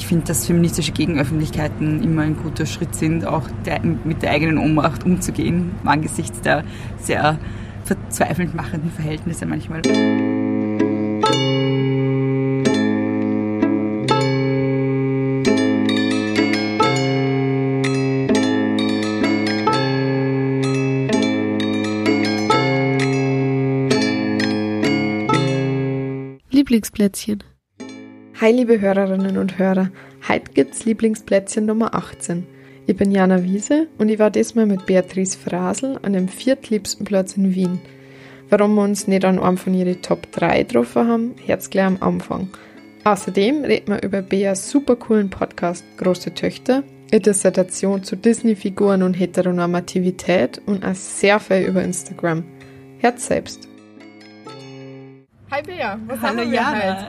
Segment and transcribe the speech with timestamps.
[0.00, 4.56] ich finde, dass feministische Gegenöffentlichkeiten immer ein guter Schritt sind, auch der, mit der eigenen
[4.56, 6.64] Ohnmacht umzugehen, angesichts der
[6.98, 7.38] sehr
[7.84, 9.82] verzweifelnd machenden Verhältnisse manchmal.
[26.50, 27.49] Lieblingsplätzchen.
[28.40, 29.90] Hi liebe Hörerinnen und Hörer,
[30.26, 32.46] heute gibt's Lieblingsplätzchen Nummer 18.
[32.86, 37.36] Ich bin Jana Wiese und ich war diesmal mit Beatrice Frasel an dem viertliebsten Platz
[37.36, 37.82] in Wien.
[38.48, 41.98] Warum wir uns nicht an einem von ihren Top 3 getroffen haben, hört's gleich am
[42.00, 42.48] Anfang.
[43.04, 46.82] Außerdem reden wir über Beas super coolen Podcast Große Töchter,
[47.12, 52.44] ihre Dissertation zu Disney-Figuren und Heteronormativität und auch sehr viel über Instagram.
[53.00, 53.69] Hört selbst.
[55.52, 57.08] Hi Bea, was Hallo haben wir Jana.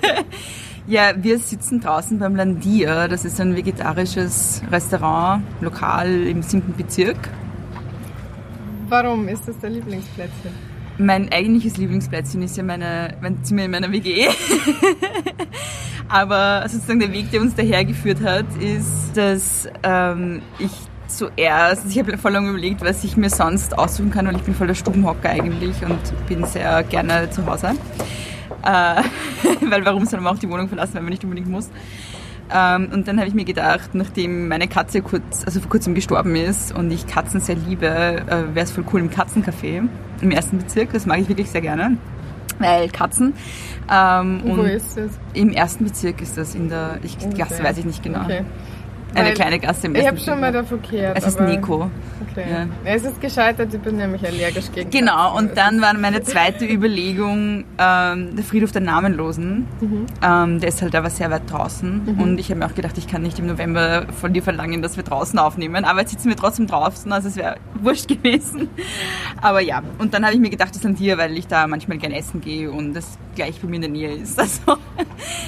[0.86, 3.06] ja, wir sitzen draußen beim Landia.
[3.06, 6.74] Das ist ein vegetarisches Restaurant, Lokal im 7.
[6.74, 7.18] Bezirk.
[8.88, 10.52] Warum ist das dein Lieblingsplätzchen?
[10.96, 14.28] Mein eigentliches Lieblingsplätzchen ist ja meine, mein Zimmer in meiner WG.
[16.08, 20.70] Aber sozusagen der Weg, der uns daher geführt hat, ist, dass ähm, ich
[21.10, 24.54] zuerst, ich habe voll lange überlegt, was ich mir sonst aussuchen kann, weil ich bin
[24.54, 27.72] voll der Stubenhocker eigentlich und bin sehr gerne zu Hause.
[28.62, 29.02] Äh,
[29.70, 31.68] weil warum soll man auch die Wohnung verlassen, wenn man nicht unbedingt muss?
[32.52, 36.34] Ähm, und dann habe ich mir gedacht, nachdem meine Katze kurz, also vor kurzem gestorben
[36.34, 39.88] ist und ich Katzen sehr liebe, äh, wäre es voll cool im Katzencafé
[40.20, 40.92] im ersten Bezirk.
[40.92, 41.96] Das mag ich wirklich sehr gerne.
[42.58, 43.34] Weil Katzen.
[43.90, 45.12] Ähm, Wo ist das?
[45.32, 47.16] Im ersten Bezirk ist das in der, ich.
[47.36, 48.22] Gasse weiß ich nicht genau.
[48.24, 48.42] Okay.
[49.14, 51.18] Eine Weil kleine Gasse im Ich habe schon mal davon gehört.
[51.18, 51.90] Es ist Nico.
[52.30, 52.44] Okay.
[52.48, 52.66] Ja.
[52.84, 57.64] Es ist gescheitert, ich bin nämlich allergisch gegen Genau, und dann war meine zweite Überlegung
[57.78, 59.66] ähm, der Friedhof der Namenlosen.
[60.22, 62.16] Ähm, der ist halt aber sehr weit draußen.
[62.18, 64.96] Und ich habe mir auch gedacht, ich kann nicht im November von dir verlangen, dass
[64.96, 65.84] wir draußen aufnehmen.
[65.84, 68.68] Aber jetzt sitzen wir trotzdem draußen, also es wäre wurscht gewesen.
[69.40, 72.16] Aber ja, und dann habe ich mir gedacht, das Landier, weil ich da manchmal gerne
[72.16, 74.38] essen gehe und das gleich bei mir in der Nähe ist.
[74.50, 74.78] Also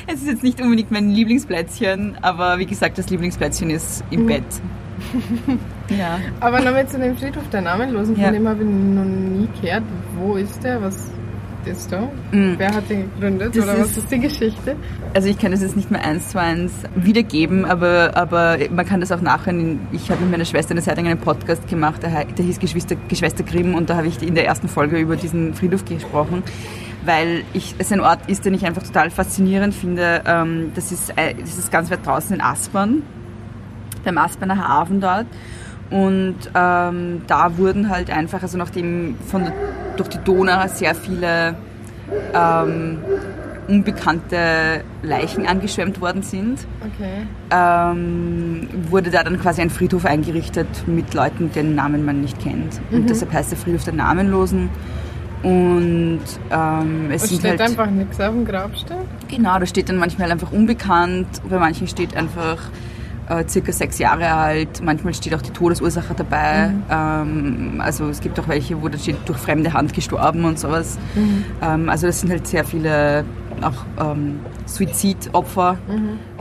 [0.06, 4.42] es ist jetzt nicht unbedingt mein Lieblingsplätzchen, aber wie gesagt, das Lieblingsplätzchen ist im Bett.
[5.88, 6.18] ja.
[6.40, 8.26] Aber nochmal zu dem Friedhof der Namenlosen, Ja.
[8.26, 9.82] von dem habe ich noch nie gehört.
[10.16, 10.80] Wo ist der?
[10.82, 11.10] Was
[11.64, 12.02] ist da?
[12.32, 12.54] Mm.
[12.58, 13.54] Wer hat den gegründet?
[13.56, 14.74] Das Oder was ist- ist die Geschichte?
[15.14, 19.00] Also ich kann das jetzt nicht mehr eins zu eins wiedergeben, aber, aber man kann
[19.00, 19.78] das auch nachhören.
[19.92, 22.96] Ich habe mit meiner Schwester eine Zeit lang einen Podcast gemacht, der, der hieß Geschwister,
[23.08, 26.42] Geschwister Grimm und da habe ich in der ersten Folge über diesen Friedhof gesprochen,
[27.04, 30.22] weil ich, es ein Ort ist, den ich einfach total faszinierend finde.
[30.26, 33.02] Ähm, Das ist, äh, das ist ganz weit draußen in Aspern,
[34.04, 35.26] beim Asperner Hafen dort.
[35.90, 39.52] Und ähm, da wurden halt einfach, also nachdem von der,
[39.96, 41.54] durch die Donau sehr viele
[42.34, 42.98] ähm,
[43.68, 47.26] unbekannte Leichen angeschwemmt worden sind, Okay.
[47.50, 52.80] ähm, wurde da dann quasi ein Friedhof eingerichtet mit Leuten, deren Namen man nicht kennt.
[52.90, 54.69] Und deshalb heißt der Friedhof der Namenlosen.
[55.42, 56.20] Und
[56.50, 58.98] ähm, es Es sind steht halt einfach nichts auf dem Grabstein.
[59.28, 62.58] Genau, da steht dann manchmal einfach unbekannt, bei manchen steht einfach
[63.28, 66.72] äh, circa sechs Jahre alt, manchmal steht auch die Todesursache dabei.
[66.90, 70.98] Ähm, also es gibt auch welche, wo da steht durch fremde Hand gestorben und sowas.
[71.62, 73.24] Ähm, also das sind halt sehr viele
[73.62, 75.78] auch ähm, Suizidopfer.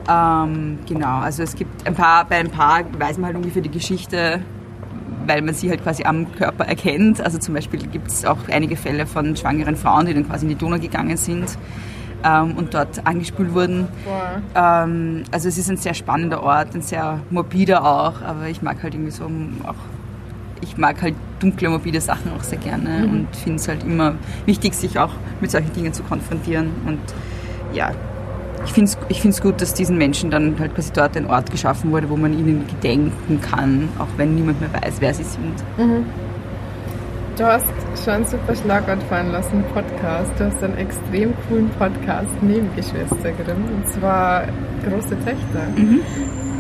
[0.10, 3.70] Ähm, genau, also es gibt ein paar, bei ein paar weiß man halt ungefähr die
[3.70, 4.42] Geschichte,
[5.28, 7.22] weil man sie halt quasi am Körper erkennt.
[7.22, 10.50] Also zum Beispiel gibt es auch einige Fälle von schwangeren Frauen, die dann quasi in
[10.50, 11.58] die Donau gegangen sind
[12.24, 13.88] ähm, und dort angespült wurden.
[14.56, 18.82] Ähm, also es ist ein sehr spannender Ort, ein sehr morbider auch, aber ich mag
[18.84, 19.26] halt irgendwie so
[19.66, 19.76] auch,
[20.62, 24.16] ich mag halt dunkle, morbide Sachen auch sehr gerne und finde es halt immer
[24.46, 27.00] wichtig, sich auch mit solchen Dingen zu konfrontieren und
[27.74, 27.92] ja,
[28.64, 31.50] ich finde es ich find's gut, dass diesen Menschen dann halt quasi dort ein Ort
[31.50, 35.56] geschaffen wurde, wo man ihnen gedenken kann, auch wenn niemand mehr weiß, wer sie sind.
[37.42, 37.66] Du hast
[38.06, 40.30] schon ein super Schlagwort fallen lassen, Podcast.
[40.38, 44.46] Du hast einen extrem coolen Podcast neben Geschwister Grimm, und zwar
[44.88, 45.66] Große Töchter.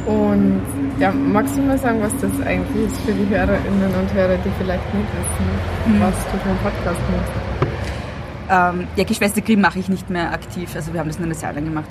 [0.07, 0.63] Und
[0.97, 4.49] ja, magst du mal sagen, was das eigentlich ist für die Hörerinnen und Hörer, die
[4.57, 8.79] vielleicht nicht wissen, was du für einen Podcast machst?
[8.79, 11.35] Ähm, ja, Geschwister Grimm mache ich nicht mehr aktiv, also wir haben das nur eine
[11.35, 11.89] Zeit lang gemacht.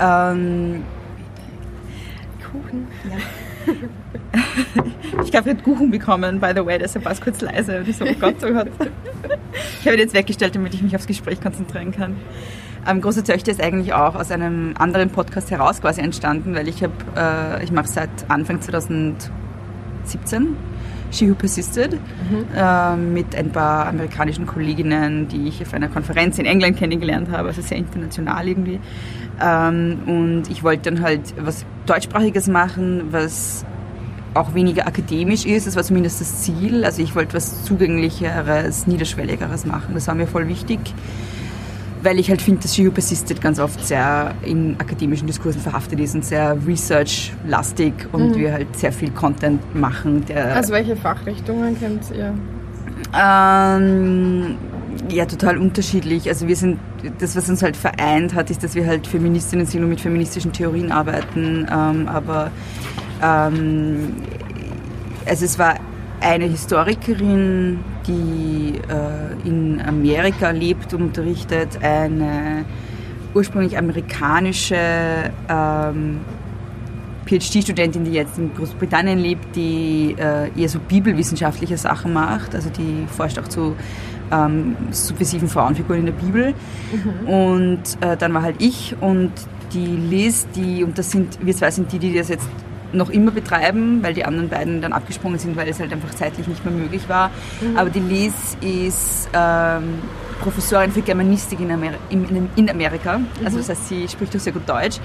[0.00, 0.82] Ähm,
[2.50, 2.88] Kuchen.
[5.24, 7.78] Ich habe gerade Kuchen bekommen, by the way, deshalb war es kurz leise.
[7.78, 8.68] Und ich so, oh Gott, oh Gott.
[9.80, 12.16] Ich habe ihn jetzt weggestellt, damit ich mich aufs Gespräch konzentrieren kann.
[12.86, 16.82] Ähm, Große Töchter ist eigentlich auch aus einem anderen Podcast heraus quasi entstanden, weil ich
[16.82, 19.30] habe, äh, ich mache seit Anfang 2017
[21.12, 21.98] She Who Persisted
[22.56, 27.48] äh, mit ein paar amerikanischen Kolleginnen, die ich auf einer Konferenz in England kennengelernt habe,
[27.48, 28.80] also sehr international irgendwie.
[29.40, 33.64] Ähm, und ich wollte dann halt was deutschsprachiges machen, was
[34.34, 35.66] auch weniger akademisch ist.
[35.66, 36.84] Das war zumindest das Ziel.
[36.84, 39.94] Also ich wollte was zugänglicheres, niederschwelligeres machen.
[39.94, 40.78] Das war mir voll wichtig,
[42.02, 46.14] weil ich halt finde, dass Who Persisted ganz oft sehr in akademischen Diskursen verhaftet ist
[46.14, 48.34] und sehr research-lastig und Mhm.
[48.36, 50.24] wir halt sehr viel Content machen.
[50.26, 52.32] Der, Also welche Fachrichtungen kennt ihr?
[53.18, 54.56] ähm,
[55.08, 56.28] ja, total unterschiedlich.
[56.28, 56.78] Also wir sind,
[57.18, 60.52] das, was uns halt vereint hat, ist, dass wir halt Feministinnen sind und mit feministischen
[60.52, 61.66] Theorien arbeiten.
[61.70, 62.50] Ähm, aber
[63.22, 64.14] ähm,
[65.26, 65.76] also es war
[66.20, 72.64] eine Historikerin, die äh, in Amerika lebt und unterrichtet, eine
[73.34, 74.76] ursprünglich amerikanische
[75.48, 76.20] ähm,
[77.26, 82.54] PhD-Studentin, die jetzt in Großbritannien lebt, die äh, eher so bibelwissenschaftliche Sachen macht.
[82.54, 83.74] Also die forscht auch zu
[84.32, 86.54] ähm, subversiven Frauenfiguren in der Bibel.
[87.26, 89.32] Und äh, dann war halt ich und
[89.72, 92.48] die Liz, die, und das sind, wir zwei sind die, die das jetzt
[92.92, 96.46] noch immer betreiben, weil die anderen beiden dann abgesprungen sind, weil es halt einfach zeitlich
[96.46, 97.30] nicht mehr möglich war.
[97.74, 99.94] Aber die Liz ist ähm,
[100.40, 103.20] Professorin für Germanistik in, Amer in, in Amerika.
[103.44, 104.98] Also das heißt, sie spricht auch sehr gut Deutsch.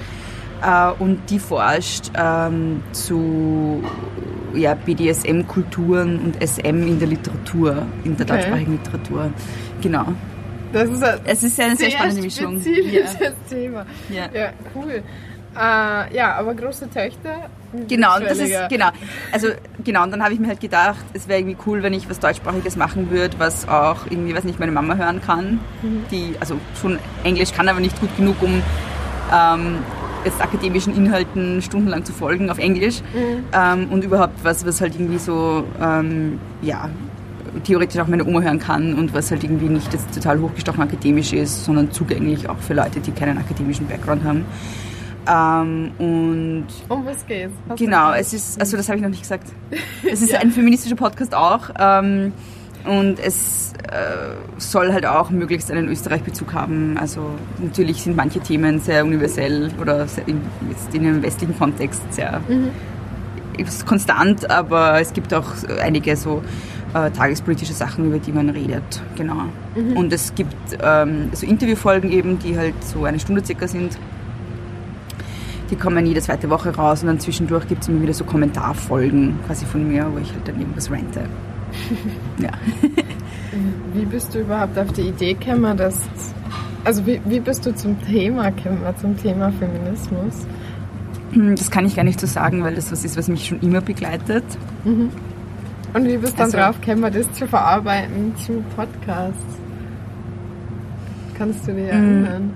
[0.62, 3.82] Äh, und die forscht ähm, zu
[4.54, 8.36] ja, BDSM-Kulturen und SM in der Literatur, in der Okay.
[8.36, 9.30] deutschsprachigen Literatur.
[9.82, 10.06] Genau.
[10.72, 12.60] Das ist Es ist eine sehr, sehr spannende Mischung.
[12.60, 13.86] spezifisches Thema.
[14.10, 14.28] Ja.
[14.38, 15.02] Ja, cool.
[15.56, 17.48] Äh, ja, aber große Töchter.
[17.88, 18.88] Genau, und das ist, genau.
[19.32, 19.48] Also,
[19.82, 22.18] genau, und dann habe ich mir halt gedacht, es wäre irgendwie cool, wenn ich was
[22.20, 25.60] Deutschsprachiges machen würde, was auch irgendwie, was nicht meine Mama hören kann,
[26.10, 28.62] die, also schon Englisch kann, aber nicht gut genug, um
[29.34, 29.78] ähm,
[30.24, 33.02] jetzt akademischen Inhalten stundenlang zu folgen auf Englisch.
[33.52, 36.88] Ähm, und überhaupt was, was halt irgendwie so, ähm, ja,
[37.64, 41.32] theoretisch auch meine Oma hören kann und was halt irgendwie nicht jetzt total hochgestochen akademisch
[41.32, 44.44] ist, sondern zugänglich auch für Leute, die keinen akademischen Background haben.
[45.28, 47.52] Ähm, und Um was geht's?
[47.68, 49.48] Hast Genau, es ist, also das habe ich noch nicht gesagt.
[50.10, 52.32] Es ist ein feministischer Podcast auch ähm,
[52.88, 56.96] und es äh, soll halt auch möglichst einen Österreich-Bezug haben.
[56.98, 57.20] Also
[57.62, 60.40] natürlich sind manche Themen sehr universell oder sehr in,
[60.70, 62.40] jetzt in einem westlichen Kontext sehr
[63.58, 65.52] ist konstant, aber es gibt auch
[65.82, 66.42] einige so
[66.94, 69.02] äh, tagespolitische Sachen, über die man redet.
[69.16, 69.42] Genau.
[69.94, 73.98] Und es gibt ähm, so Interviewfolgen eben, die halt so eine Stunde circa sind.
[75.70, 79.38] Die kommen jede zweite Woche raus und dann zwischendurch gibt es immer wieder so Kommentarfolgen
[79.46, 81.24] quasi von mir, wo ich halt dann irgendwas rente.
[82.38, 82.50] ja.
[83.94, 86.02] Wie bist du überhaupt auf die Idee gekommen, dass.
[86.84, 90.46] Also, wie, wie bist du zum Thema gekommen, zum Thema Feminismus?
[91.32, 93.60] Hm, Das kann ich gar nicht so sagen, weil das was ist, was mich schon
[93.60, 94.44] immer begleitet.
[94.84, 95.10] Und
[96.06, 99.56] wie bist du dann Also- drauf gekommen, das zu verarbeiten zu Podcasts?
[101.36, 102.50] Kannst du dir erinnern?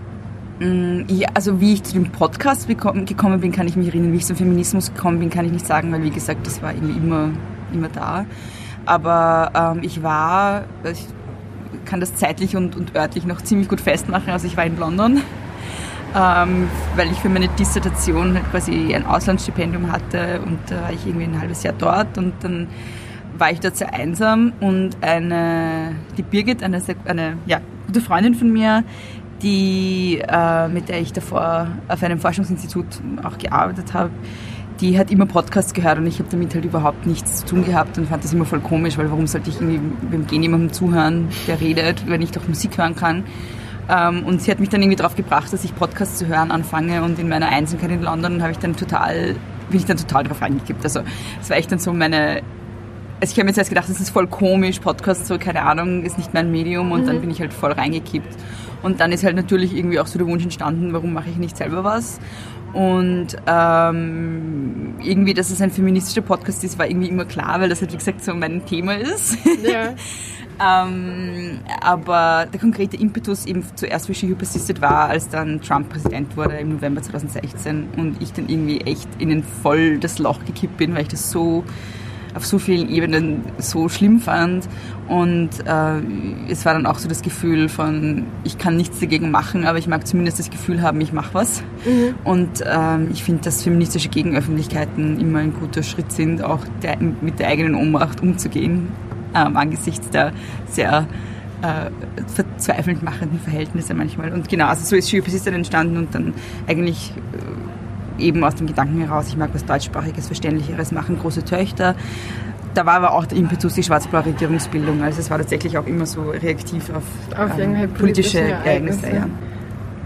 [0.61, 4.13] Mm, Ja, also wie ich zu dem Podcast gekommen bin, kann ich mich erinnern.
[4.13, 6.73] Wie ich zum Feminismus gekommen bin, kann ich nicht sagen, weil wie gesagt, das war
[6.75, 7.31] irgendwie immer,
[7.73, 8.25] immer da.
[8.87, 11.07] Aber ähm, ich war, ich
[11.85, 14.31] kann das zeitlich und, und örtlich noch ziemlich gut festmachen.
[14.31, 15.23] Also ich war in London,
[16.15, 21.07] ähm, weil ich für meine Dissertation halt quasi ein Auslandsstipendium hatte und da war ich
[21.07, 22.69] irgendwie ein halbes Jahr dort und dann
[23.39, 28.53] war ich dort sehr einsam und eine, die Birgit, eine, eine ja, gute Freundin von
[28.53, 28.85] mir,
[29.43, 32.87] die, äh, mit der ich davor auf einem Forschungsinstitut
[33.25, 34.11] auch gearbeitet habe,
[34.83, 37.97] die hat immer Podcasts gehört und ich habe damit halt überhaupt nichts zu tun gehabt
[37.99, 39.81] und fand das immer voll komisch, weil warum sollte ich irgendwie
[40.11, 43.23] beim Gehen jemandem zuhören, der redet, wenn ich doch Musik hören kann.
[43.89, 47.05] Ähm, und sie hat mich dann irgendwie drauf gebracht, dass ich Podcasts zu hören anfange
[47.05, 49.37] und in meiner Einsamkeit in London habe ich dann total,
[49.71, 50.83] bin ich dann total drauf reingekippt.
[50.83, 51.03] Also
[51.41, 52.43] es war echt dann so meine,
[53.21, 56.19] also ich habe mir zuerst gedacht, das ist voll komisch, Podcast so, keine Ahnung, ist
[56.19, 58.37] nicht mein Medium und dann bin ich halt voll reingekippt.
[58.83, 61.57] Und dann ist halt natürlich irgendwie auch so der Wunsch entstanden, warum mache ich nicht
[61.57, 62.19] selber was?
[62.73, 67.81] Und ähm, irgendwie, dass es ein feministischer Podcast ist, war irgendwie immer klar, weil das
[67.81, 69.37] halt wie gesagt so mein Thema ist.
[69.63, 69.95] Ja.
[70.61, 75.89] Ähm, aber der konkrete Impetus eben zuerst für She Who Persisted war, als dann Trump
[75.89, 80.45] Präsident wurde im November 2016 und ich dann irgendwie echt in ein voll das Loch
[80.45, 81.65] gekippt bin, weil ich das so
[82.35, 84.69] auf so vielen Ebenen so schlimm fand.
[85.09, 86.01] Und äh,
[86.49, 89.87] es war dann auch so das Gefühl von, ich kann nichts dagegen machen, aber ich
[89.87, 91.63] mag zumindest das Gefühl haben, ich mache was.
[92.25, 97.39] Und ähm, ich finde, dass feministische Gegenöffentlichkeiten immer ein guter Schritt sind, auch der, mit
[97.39, 98.89] der eigenen Ohnmacht umzugehen,
[99.35, 100.33] ähm, angesichts der
[100.69, 101.07] sehr
[101.63, 101.91] äh,
[102.27, 104.33] verzweifelnd machenden Verhältnisse manchmal.
[104.33, 106.35] Und genau, also so ist She Persistent entstanden und dann
[106.67, 107.72] eigentlich äh,
[108.19, 111.95] eben aus dem Gedanken heraus, ich mag was deutschsprachiges, verständlicheres machen, große Töchter.
[112.75, 115.03] da war aber auch der Impetus die schwarz-blaue Regierungsbildung.
[115.03, 117.03] Also es war tatsächlich auch immer so reaktiv auf,
[117.39, 119.07] Auf ähm, politische Ereignisse.
[119.07, 119.17] Ereignisse.
[119.17, 119.27] Ja.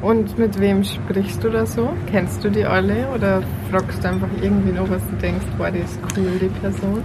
[0.02, 1.90] Und mit wem sprichst du da so?
[2.10, 5.78] Kennst du die alle oder fragst du einfach irgendwie noch, was du denkst, boah, die
[5.78, 7.02] ist cool, die Person?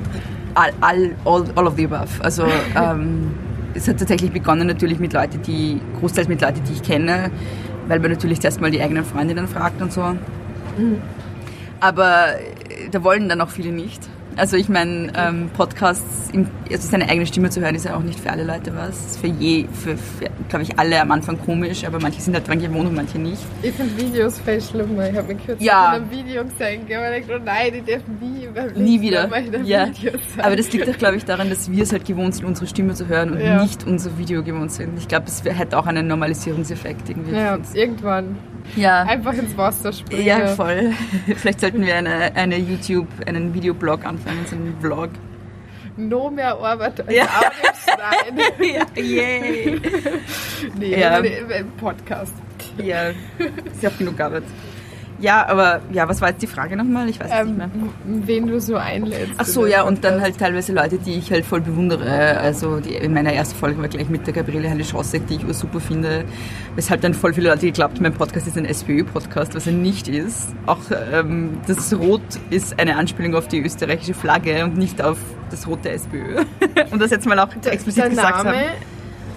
[0.56, 2.10] all, all, all, all of the above.
[2.22, 3.32] Also ähm,
[3.74, 7.32] es hat tatsächlich begonnen natürlich mit Leuten, die, großteils mit Leuten, die ich kenne,
[7.88, 10.16] weil man natürlich zuerst mal die eigenen Freunde dann fragt und so.
[11.80, 14.02] Aber äh, da wollen dann auch viele nicht.
[14.38, 18.02] Also ich meine, ähm, Podcasts, im, also seine eigene Stimme zu hören, ist ja auch
[18.02, 19.18] nicht für alle Leute was.
[19.18, 22.60] Für je, für, für glaube ich, alle am Anfang komisch, aber manche sind halt dran
[22.62, 23.42] gewohnt und manche nicht.
[23.62, 25.10] Ich finde Videos voll schlimmer.
[25.10, 25.90] Ich habe mich kürzlich Ja.
[25.98, 29.30] in einem Video gesehen und habe gedacht, oh nein, die dürfen nie Leben Nie wieder.
[29.64, 29.88] Ja.
[30.42, 32.94] Aber das liegt auch, glaube ich, daran, dass wir es halt gewohnt sind, unsere Stimme
[32.94, 33.62] zu hören und Ja.
[33.62, 34.98] nicht unser Video gewohnt sind.
[34.98, 37.36] Ich glaube, das hätte auch einen Normalisierungseffekt irgendwie.
[37.36, 38.38] Ja, irgendwann
[38.76, 39.04] ja.
[39.04, 40.26] einfach ins Wasser springen.
[40.26, 40.92] Ja, voll.
[41.36, 45.10] Vielleicht sollten wir eine, eine YouTube, einen Videoblog anfangen, so einen Vlog.
[45.98, 47.26] Noch mehr Arbeit als Ja.
[47.26, 48.40] Audioschneiden.
[48.96, 49.82] ja, yay.
[50.78, 51.20] nee, Ja.
[51.20, 52.34] äh, Podcast.
[52.78, 53.10] Ja,
[53.82, 54.44] ja auch genug Arbeit.
[55.22, 57.08] Ja, aber ja, was war jetzt die Frage nochmal?
[57.08, 57.70] Ich weiß es nicht mehr.
[57.74, 59.34] Ähm, wen du so einlädst.
[59.38, 62.40] Ach so, ja, und dann halt teilweise Leute, die ich halt voll bewundere.
[62.40, 65.80] Also die, in meiner ersten Folge war gleich mit der Gabriele Heine-Schossek, die ich super
[65.80, 66.26] finde.
[66.76, 70.50] Weshalb dann voll viele Leute geglaubt, mein Podcast ist ein SPÖ-Podcast, was er nicht ist.
[70.66, 70.80] Auch
[71.14, 75.18] ähm, das Rot ist eine Anspielung auf die österreichische Flagge und nicht auf
[75.52, 76.38] das Rot der SPÖ.
[76.92, 78.66] und das jetzt mal auch explizit der gesagt Name haben.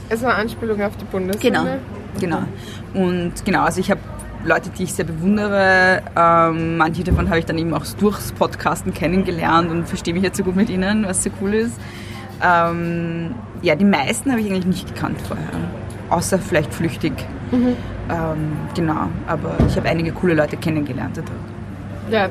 [0.08, 1.78] ist eine Anspielung auf die Bundesliga.
[2.18, 2.38] Genau,
[2.94, 3.06] genau.
[3.06, 4.00] Und genau, also ich habe
[4.44, 6.02] Leute, die ich sehr bewundere.
[6.16, 10.36] Ähm, manche davon habe ich dann eben auch durchs Podcasten kennengelernt und verstehe mich jetzt
[10.36, 11.78] so gut mit ihnen, was sehr cool ist.
[12.42, 15.46] Ähm, ja, die meisten habe ich eigentlich nicht gekannt vorher.
[16.10, 17.12] Außer vielleicht flüchtig.
[17.52, 21.38] Ähm, genau, aber ich habe einige coole Leute kennengelernt dadurch.
[22.10, 22.28] Ja,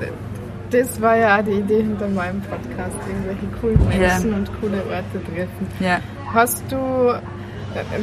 [0.69, 4.37] das war ja auch die Idee hinter meinem Podcast, irgendwelche coolen Menschen Ja.
[4.37, 5.67] und coole Orte treffen.
[5.79, 5.97] Ja.
[6.33, 6.75] Hast du,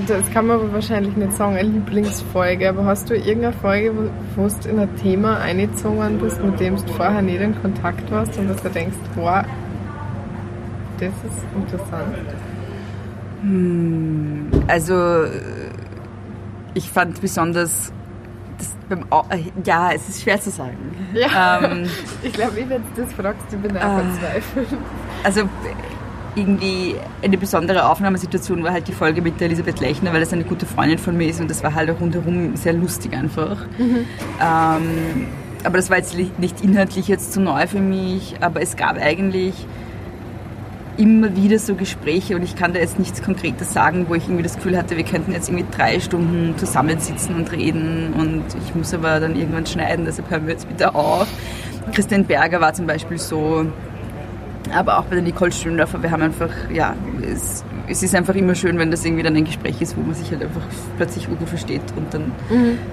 [0.07, 3.93] das kann man aber wahrscheinlich nicht sagen, eine Lieblingsfolge, aber hast du irgendeine Folge,
[4.37, 8.37] wo, du in ein Thema eingezogen bist, mit dem du vorher nicht in Kontakt warst
[8.39, 9.45] und dass du denkst, boah,
[10.99, 12.17] das ist interessant.
[14.69, 15.31] Also äh,
[16.75, 17.93] ich fand besonders,
[18.91, 20.77] äh, ja, es ist schwer zu sagen.
[21.15, 21.85] Ja, Ähm,
[22.23, 23.97] ich glaube, wenn du das fragst, ich bin Ah.
[23.99, 24.69] auch verzweifelt.
[25.25, 25.41] also
[26.35, 30.45] irgendwie eine besondere Aufnahmesituation war halt die Folge mit der Elisabeth Lechner, weil das eine
[30.45, 33.67] gute Freundin von mir ist und das war halt auch rundherum sehr lustig einfach.
[34.41, 35.27] Ähm,
[35.65, 39.55] aber das war jetzt nicht inhaltlich jetzt so neu für mich, aber es gab eigentlich
[40.97, 44.43] immer wieder so Gespräche und ich kann da jetzt nichts Konkretes sagen, wo ich irgendwie
[44.43, 48.93] das Gefühl hatte, wir könnten jetzt irgendwie drei Stunden zusammensitzen und reden und ich muss
[48.93, 51.27] aber dann irgendwann schneiden, deshalb hören wir jetzt bitte auf.
[51.93, 53.67] Christian Berger war zum Beispiel so,
[54.73, 58.55] aber auch bei der Nicole Schöndorfer, wir haben einfach, ja, es, es ist einfach immer
[58.55, 60.62] schön, wenn das irgendwie dann ein Gespräch ist, wo man sich halt einfach
[60.97, 62.33] plötzlich gut versteht und dann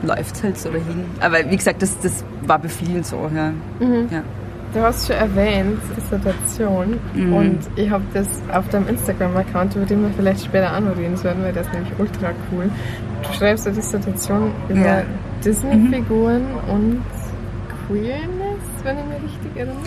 [0.04, 1.06] läuft es halt so dahin.
[1.20, 3.52] Aber wie gesagt, das, das war bei vielen so, ja.
[3.80, 4.24] ja.
[4.74, 7.00] Du hast schon erwähnt, Dissertation.
[7.14, 7.34] Mhm.
[7.34, 11.16] Und ich habe das auf deinem Instagram-Account, über den wir vielleicht später auch noch reden
[11.16, 12.70] sollen, weil das ist nämlich ultra cool.
[13.24, 15.04] Du schreibst eine Dissertation über Ja.
[15.44, 17.02] Disney-Figuren und
[17.88, 19.78] Queerness, wenn ich mich richtig erinnere.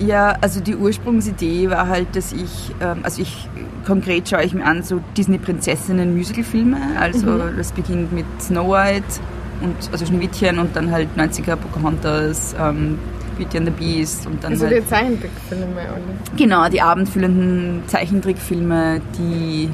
[0.00, 3.48] Ja, also die Ursprungsidee war halt, dass ich, ähm, also ich,
[3.86, 9.20] konkret schaue ich mir an, so Disney-Prinzessinnen-Musical-Filme, also das beginnt mit Snow White
[9.60, 12.98] und, also Schneewittchen und dann halt 90er Pocahontas, ähm,
[13.36, 14.82] Beauty and the Beast und dann Also halt...
[14.82, 16.02] die Zeichentrickfilme alle.
[16.36, 19.68] Genau, die abendfüllenden Zeichentrickfilme, die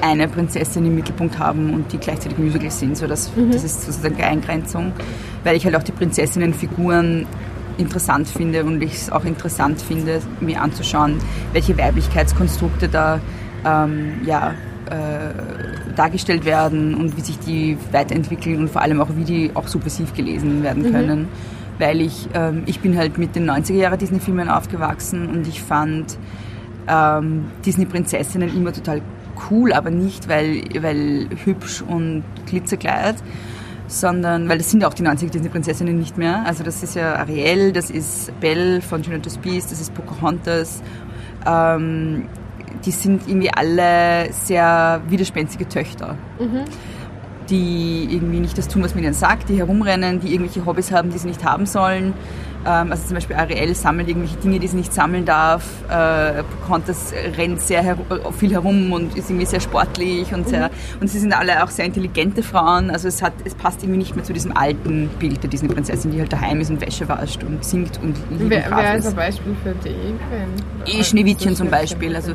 [0.00, 2.96] eine Prinzessin im Mittelpunkt haben und die gleichzeitig Musicals sind.
[2.96, 4.92] So das, das ist sozusagen die Eingrenzung,
[5.44, 7.26] weil ich halt auch die Prinzessinnenfiguren
[7.78, 11.18] interessant finde und ich es auch interessant finde, mir anzuschauen,
[11.52, 13.20] welche Weiblichkeitskonstrukte da
[13.64, 14.54] ähm, ja,
[14.86, 19.68] äh, dargestellt werden und wie sich die weiterentwickeln und vor allem auch, wie die auch
[19.68, 21.28] subversiv gelesen werden können.
[21.78, 26.18] Weil ich, ähm, ich bin halt mit den 90er Jahre Disney-Filmen aufgewachsen und ich fand
[26.88, 29.00] ähm, Disney-Prinzessinnen immer total
[29.50, 33.16] cool, aber nicht, weil, weil hübsch und Glitzerkleid,
[33.86, 36.44] sondern, weil das sind ja auch die 90er Disney-Prinzessinnen nicht mehr.
[36.46, 40.82] Also das ist ja Ariel, das ist Belle von und das Biest, das ist Pocahontas.
[41.46, 42.28] Ähm,
[42.84, 46.16] die sind irgendwie alle sehr widerspenstige Töchter
[47.50, 51.10] die irgendwie nicht das tun, was man ihnen sagt, die herumrennen, die irgendwelche Hobbys haben,
[51.10, 52.14] die sie nicht haben sollen,
[52.68, 55.64] also zum Beispiel Ariel sammelt irgendwelche Dinge, die sie nicht sammeln darf.
[55.88, 57.96] Äh, Pocahontas rennt sehr her
[58.38, 61.02] viel herum und ist irgendwie sehr sportlich und sehr, mhm.
[61.02, 62.90] und sie sind alle auch sehr intelligente Frauen.
[62.90, 66.20] Also es hat, es passt irgendwie nicht mehr zu diesem alten Bild der Disney-Prinzessin, die
[66.20, 69.54] halt daheim ist und Wäsche wascht und singt und lieb wer, wer ist ein Beispiel
[69.62, 70.98] für die?
[70.98, 72.16] Eh Schneewittchen zum Beispiel.
[72.16, 72.34] Also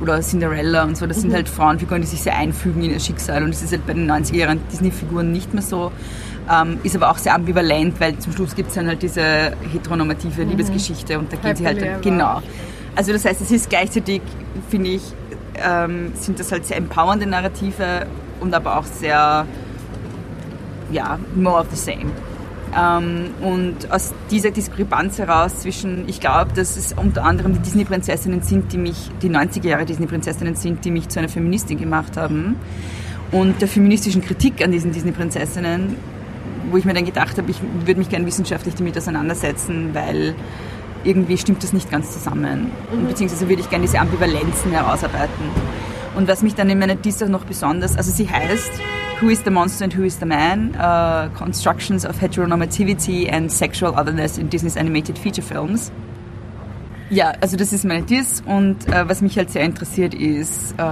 [0.00, 1.22] oder Cinderella und so, das mhm.
[1.22, 3.94] sind halt Frauenfiguren, die sich sehr einfügen in ihr Schicksal und das ist halt bei
[3.94, 5.92] den 90er Jahren Disney-Figuren nicht mehr so.
[6.50, 10.44] Ähm, ist aber auch sehr ambivalent, weil zum Schluss gibt es dann halt diese heteronormative
[10.44, 10.50] mhm.
[10.50, 12.42] Liebesgeschichte und da geht sie halt dann, genau.
[12.94, 14.20] Also das heißt, es ist gleichzeitig,
[14.68, 15.02] finde ich,
[15.56, 18.06] ähm, sind das halt sehr empowernde Narrative
[18.40, 19.46] und aber auch sehr,
[20.92, 22.10] ja, more of the same.
[22.76, 28.42] Ähm, und aus dieser Diskrepanz heraus zwischen, ich glaube, dass es unter anderem die Disney-Prinzessinnen
[28.42, 32.56] sind, die mich, die 90er Jahre Disney-Prinzessinnen sind, die mich zu einer Feministin gemacht haben.
[33.30, 35.96] Und der feministischen Kritik an diesen Disney-Prinzessinnen
[36.70, 40.34] wo ich mir dann gedacht habe, ich würde mich gerne wissenschaftlich damit auseinandersetzen, weil
[41.04, 42.70] irgendwie stimmt das nicht ganz zusammen.
[42.92, 43.08] Mhm.
[43.08, 45.50] Beziehungsweise würde ich gerne diese Ambivalenzen herausarbeiten.
[46.16, 48.72] Und was mich dann in meiner auch noch besonders, also sie heißt
[49.20, 50.74] Who is the Monster and Who is the Man?
[50.74, 55.92] Uh, Constructions of Heteronormativity and Sexual Otherness in Disney's Animated Feature Films.
[57.10, 60.84] Ja, also das ist meine Diss und äh, was mich halt sehr interessiert ist, äh,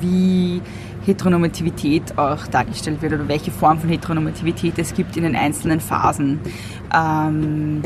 [0.00, 0.62] wie
[1.06, 6.40] Heteronormativität auch dargestellt wird oder welche Form von Heteronormativität es gibt in den einzelnen Phasen.
[6.94, 7.82] Ähm,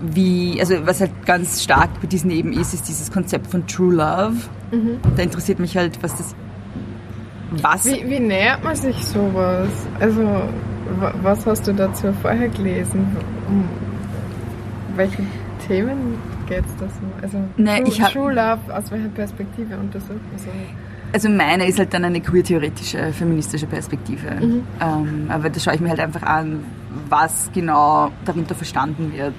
[0.00, 3.94] wie, also was halt ganz stark bei diesen eben ist, ist dieses Konzept von True
[3.94, 4.36] Love.
[4.72, 4.98] Mhm.
[5.16, 6.34] Da interessiert mich halt, was das
[7.60, 7.84] was?
[7.84, 9.68] Wie, wie nähert man sich sowas?
[10.00, 10.42] Also,
[11.22, 13.14] was hast du dazu vorher gelesen?
[13.48, 13.68] Um
[14.96, 15.22] welche
[15.66, 16.18] Themen
[16.48, 17.00] geht es da so?
[17.22, 20.48] Also, nee, True, hab, True Love, aus welcher Perspektive untersucht man so?
[21.12, 24.30] Also meine ist halt dann eine queer-theoretische, feministische Perspektive.
[24.30, 24.62] Mhm.
[24.80, 26.64] Ähm, aber da schaue ich mir halt einfach an,
[27.08, 29.34] was genau darunter verstanden wird.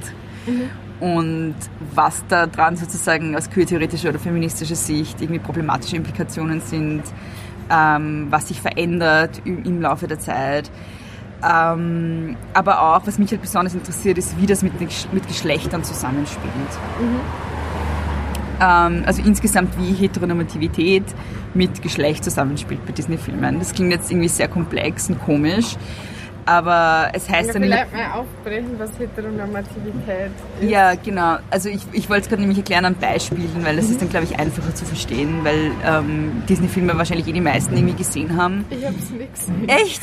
[0.46, 0.70] Mhm.
[1.00, 1.56] Und
[1.96, 7.04] was da dran sozusagen aus queer-theoretischer oder feministischer Sicht irgendwie problematische Implikationen sind,
[7.72, 10.70] ähm, was sich verändert im, im Laufe der Zeit.
[11.44, 16.54] Ähm, aber auch, was mich halt besonders interessiert, ist, wie das mit, mit Geschlechtern zusammenspielt.
[17.02, 17.20] Mhm.
[18.62, 21.04] Ähm, also insgesamt, wie Heteronormativität
[21.54, 23.60] mit Geschlecht zusammenspielt bei Disney-Filmen.
[23.60, 25.76] Das klingt jetzt irgendwie sehr komplex und komisch.
[26.46, 27.64] Aber es heißt ja, dann.
[27.64, 30.32] Vielleicht mal aufbrechen, was Heteronormativität
[30.62, 30.70] ist.
[30.70, 31.38] Ja, genau.
[31.50, 34.26] Also ich, ich wollte es gerade nämlich erklären an Beispielen, weil das ist dann, glaube
[34.26, 38.66] ich, einfacher zu verstehen, weil ähm, Disney-Filme wahrscheinlich eh die meisten irgendwie gesehen haben.
[38.70, 39.70] Ich habe es nicht gesehen.
[39.70, 40.02] Echt?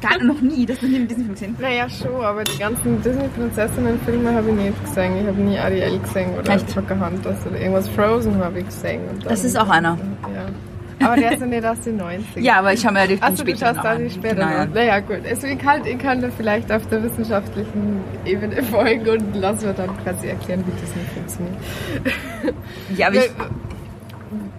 [0.00, 4.34] Gar noch nie, dass du nie einen Disney-Film gesehen Naja, schon, aber die ganzen Disney-Prinzessinnen-Filme
[4.34, 5.20] habe ich nicht gesehen.
[5.20, 6.74] Ich habe nie Ariel gesehen oder Echt?
[6.74, 9.00] Pocahontas oder irgendwas Frozen habe ich gesehen.
[9.24, 9.96] das ist auch einer.
[10.34, 10.46] Ja.
[11.02, 12.40] Aber der ist ja nicht aus den 90ern.
[12.40, 14.64] Ja, aber ich habe mir ja die Achso, du schaust da die später genau.
[14.74, 15.20] Naja, gut.
[15.28, 19.72] Also ich kann, ich kann da vielleicht auf der wissenschaftlichen Ebene folgen und lassen wir
[19.72, 21.56] dann quasi erklären, wie das nicht funktioniert.
[22.96, 23.30] Ja, aber ich,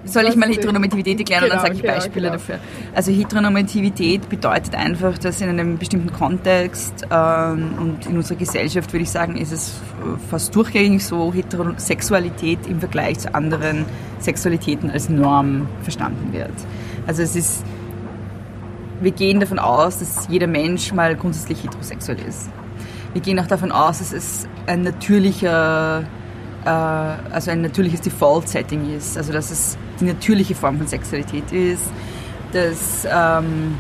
[0.06, 2.34] soll ich mal Heteronormativität erklären genau, und dann sage ich genau, Beispiele genau.
[2.34, 2.60] dafür.
[2.94, 9.04] Also Heteronormativität bedeutet einfach, dass in einem bestimmten Kontext ähm, und in unserer Gesellschaft, würde
[9.04, 9.74] ich sagen, ist es
[10.30, 13.86] fast durchgängig so, Heterosexualität im Vergleich zu anderen
[14.20, 16.54] Sexualitäten als Norm verstanden wird.
[17.08, 17.64] Also es ist,
[19.02, 22.50] wir gehen davon aus, dass jeder Mensch mal grundsätzlich heterosexuell ist.
[23.14, 26.04] Wir gehen auch davon aus, dass es ein natürlicher
[26.66, 31.86] äh, also ein natürliches Default-Setting ist, also dass es die natürliche Form von Sexualität ist,
[32.52, 33.76] dass ähm,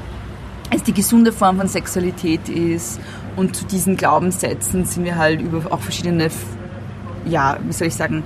[0.70, 3.00] es die gesunde Form von Sexualität ist
[3.36, 6.30] und zu diesen Glaubenssätzen sind wir halt über auch verschiedene,
[7.26, 8.24] ja, wie soll ich sagen,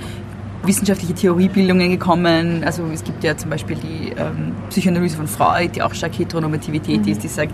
[0.63, 2.63] wissenschaftliche Theoriebildungen gekommen.
[2.63, 7.01] Also es gibt ja zum Beispiel die ähm, Psychoanalyse von Freud, die auch stark Heteronormativität
[7.05, 7.11] mhm.
[7.11, 7.53] ist, die sagt,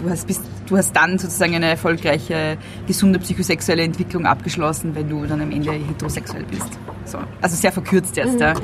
[0.00, 5.26] du hast, bist, du hast dann sozusagen eine erfolgreiche, gesunde psychosexuelle Entwicklung abgeschlossen, wenn du
[5.26, 6.78] dann am Ende heterosexuell bist.
[7.04, 7.18] So.
[7.40, 8.34] Also sehr verkürzt jetzt.
[8.34, 8.40] Mhm.
[8.40, 8.54] Ja.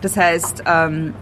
[0.00, 1.14] Das heißt, ähm,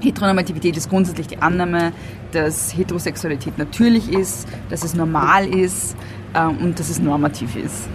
[0.00, 1.92] Heteronormativität ist grundsätzlich die Annahme,
[2.32, 5.96] dass Heterosexualität natürlich ist, dass es normal ist
[6.34, 7.88] äh, und dass es normativ ist.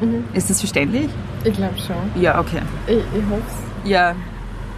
[0.00, 0.24] Mhm.
[0.32, 1.08] Ist das verständlich?
[1.44, 2.22] Ich glaube schon.
[2.22, 2.60] Ja, okay.
[2.86, 3.90] Ich, ich hoffe es.
[3.90, 4.14] Ja,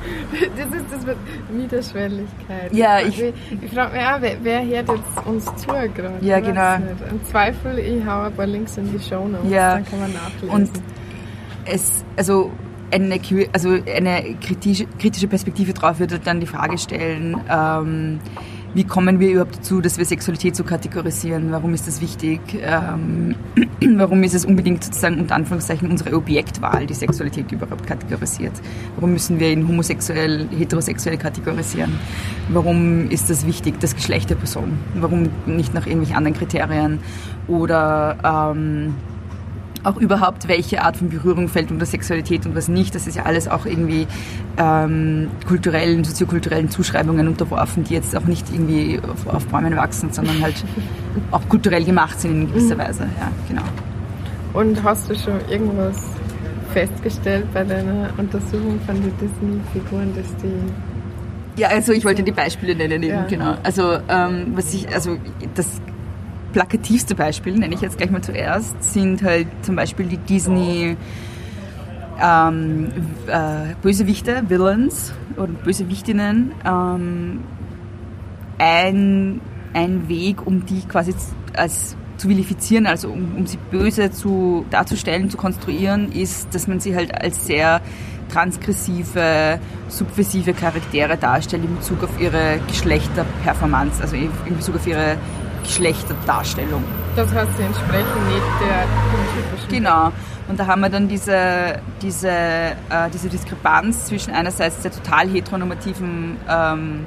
[0.56, 1.16] Das ist das mit
[1.50, 2.72] Niederschwelligkeit.
[2.72, 6.14] Ja, ich, ich, ich frage mich auch, wer, wer hört jetzt uns zu gerade?
[6.20, 6.76] Ja, genau.
[7.10, 9.74] Im Zweifel, ich hau ein paar Links in die Show Notes, ja.
[9.74, 10.50] dann kann man nachlesen.
[10.50, 10.70] Und
[11.64, 12.50] es, also
[12.90, 13.20] eine,
[13.52, 18.20] also eine kritische, kritische Perspektive drauf würde dann die Frage stellen, ähm,
[18.76, 21.50] wie kommen wir überhaupt dazu, dass wir Sexualität so kategorisieren?
[21.50, 22.40] Warum ist das wichtig?
[22.60, 23.34] Ähm,
[23.96, 28.52] warum ist es unbedingt sozusagen unter Anführungszeichen unsere Objektwahl, die Sexualität überhaupt kategorisiert?
[28.96, 31.98] Warum müssen wir ihn homosexuell, heterosexuell kategorisieren?
[32.50, 34.78] Warum ist das wichtig, das Geschlecht der Person?
[34.94, 36.98] Warum nicht nach irgendwelchen anderen Kriterien?
[37.48, 38.94] Oder ähm,
[39.86, 42.94] auch überhaupt, welche Art von Berührung fällt unter Sexualität und was nicht.
[42.94, 44.06] Das ist ja alles auch irgendwie
[44.58, 50.42] ähm, kulturellen, soziokulturellen Zuschreibungen unterworfen, die jetzt auch nicht irgendwie auf, auf Bäumen wachsen, sondern
[50.42, 50.64] halt
[51.30, 53.04] auch kulturell gemacht sind in gewisser Weise.
[53.20, 53.62] Ja, genau.
[54.52, 55.96] Und hast du schon irgendwas
[56.72, 62.74] festgestellt bei deiner Untersuchung von den Disney-Figuren, dass die Ja, also ich wollte die Beispiele
[62.74, 63.24] nennen eben, Ja.
[63.28, 63.54] genau.
[63.62, 65.16] Also ähm, was ich, also
[65.54, 65.80] das
[66.56, 70.96] plakativste Beispiel, nenne ich jetzt gleich mal zuerst, sind halt zum Beispiel die Disney
[72.18, 72.88] ähm,
[73.26, 76.52] äh, Bösewichte, Villains oder Bösewichtinnen.
[76.64, 77.40] Ähm,
[78.56, 79.42] ein,
[79.74, 81.12] ein Weg, um die quasi
[81.54, 86.80] als zu vilifizieren, also um, um sie böse zu, darzustellen, zu konstruieren, ist, dass man
[86.80, 87.82] sie halt als sehr
[88.32, 95.18] transgressive, subversive Charaktere darstellt in Bezug auf ihre Geschlechterperformance, also in Bezug auf ihre
[95.66, 96.84] Geschlechterdarstellung.
[97.16, 98.86] das heißt, sie entsprechen nicht der
[99.68, 100.12] Genau.
[100.48, 106.36] Und da haben wir dann diese, diese, äh, diese Diskrepanz zwischen einerseits der total heteronormativen
[106.48, 107.06] ähm,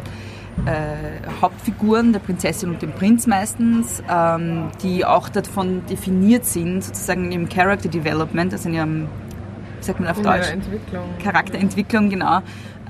[0.65, 7.31] äh, Hauptfiguren, der Prinzessin und dem Prinz meistens, ähm, die auch davon definiert sind, sozusagen
[7.31, 9.07] im Character Development, also in ihrem,
[9.79, 10.47] wie sagt man auf in Deutsch?
[11.23, 12.41] Charakterentwicklung, genau,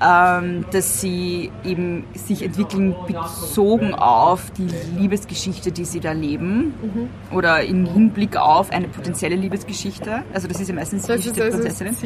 [0.02, 6.74] ähm, dass sie eben sich entwickeln bezogen auf die Liebesgeschichte, die sie da leben
[7.32, 10.22] oder im Hinblick auf eine potenzielle Liebesgeschichte.
[10.32, 11.96] Also das ist ja meistens die Geschichte der Prinzessin.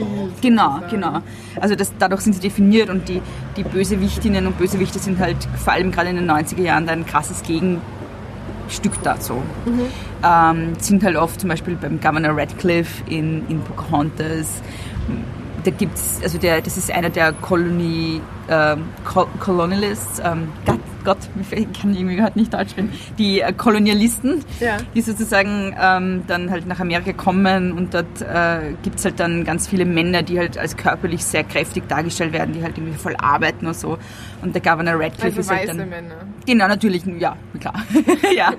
[0.40, 1.20] Genau, genau.
[1.60, 3.22] Also das, dadurch sind sie definiert und die,
[3.56, 7.42] die Bösewichtinnen und Bösewichte sind halt vor allem gerade in den 90er Jahren ein krasses
[7.42, 9.34] Gegenstück dazu.
[10.24, 14.62] Ähm, sind halt oft zum Beispiel beim Governor Radcliffe in, in Pocahontas.
[15.64, 20.52] Da gibt's, also der, das ist einer der Colony, ähm, Col Colonialists, ähm,
[21.04, 21.18] Gott,
[21.50, 24.78] ich kann irgendwie gerade nicht Deutsch reden, die äh, Kolonialisten, Ja.
[24.94, 29.44] die sozusagen ähm, dann halt nach Amerika kommen und dort äh, gibt es halt dann
[29.44, 33.14] ganz viele Männer, die halt als körperlich sehr kräftig dargestellt werden, die halt irgendwie voll
[33.18, 33.98] arbeiten und so.
[34.42, 35.88] Und der Governor Radcliffe Also ist halt dann...
[35.88, 36.14] Männer.
[36.46, 37.74] Genau, natürlich, ja, klar.
[38.36, 38.52] ja.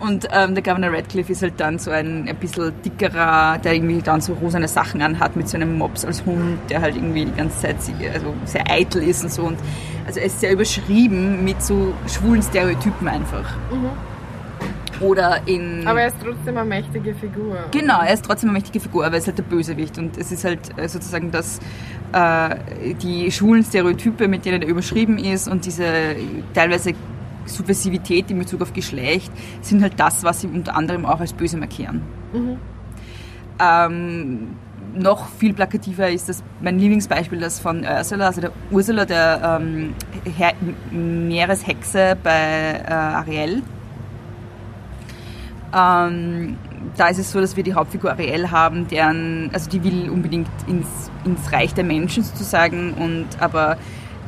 [0.00, 4.02] Und ähm, der Governor Radcliffe ist halt dann so ein, ein bisschen dickerer, der irgendwie
[4.02, 7.32] dann so rosane Sachen anhat mit so einem Mops als Hund, der halt irgendwie die
[7.34, 7.76] ganze Zeit
[8.14, 9.42] also sehr eitel ist und so.
[9.42, 9.58] Und
[10.06, 13.56] also er ist sehr überschrieben mit so schwulen Stereotypen einfach.
[15.00, 15.86] Oder in...
[15.86, 17.56] Aber er ist trotzdem eine mächtige Figur.
[17.70, 20.32] Genau, er ist trotzdem eine mächtige Figur, aber er ist halt der Bösewicht und es
[20.32, 21.60] ist halt äh, sozusagen das,
[22.12, 22.56] äh,
[22.94, 26.16] die schwulen Stereotype, mit denen er überschrieben ist und diese
[26.52, 26.94] teilweise
[27.44, 29.30] Subversivität in Bezug auf Geschlecht
[29.60, 32.02] sind halt das, was sie unter anderem auch als böse markieren.
[33.60, 34.48] Ähm,
[34.96, 39.94] noch viel plakativer ist das mein Lieblingsbeispiel das von Ursula, also der Ursula, der ähm,
[40.90, 43.62] Meereshexe bei äh, Ariel.
[45.74, 46.56] Ähm,
[46.96, 50.48] da ist es so, dass wir die Hauptfigur Ariel haben, deren, also die will unbedingt
[50.66, 53.76] ins, ins Reich der Menschen sozusagen, und aber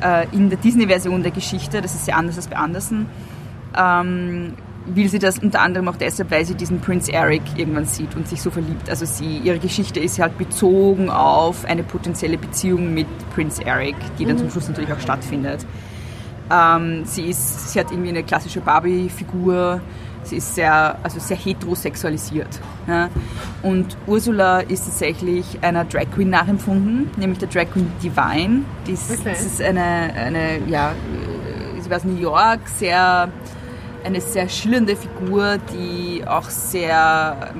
[0.01, 3.07] äh, in der Disney-Version der Geschichte, das ist sehr anders als bei Anderson,
[3.77, 4.53] ähm,
[4.85, 8.27] will sie das unter anderem auch deshalb, weil sie diesen Prince Eric irgendwann sieht und
[8.27, 8.89] sich so verliebt.
[8.89, 14.25] Also sie, ihre Geschichte ist halt bezogen auf eine potenzielle Beziehung mit Prince Eric, die
[14.25, 15.65] dann zum Schluss natürlich auch stattfindet.
[16.51, 19.81] Ähm, sie, ist, sie hat irgendwie eine klassische Barbie-Figur.
[20.23, 22.59] Sie ist sehr, also sehr heterosexualisiert.
[22.87, 23.09] Ja.
[23.63, 28.63] Und Ursula ist tatsächlich einer Drag Queen nachempfunden, nämlich der Drag Queen Divine.
[28.85, 29.29] Die ist, Okay.
[29.31, 30.93] Das ist eine, eine ja,
[31.79, 33.29] sie war aus New York, sehr,
[34.03, 37.51] eine sehr schillernde Figur, die auch sehr,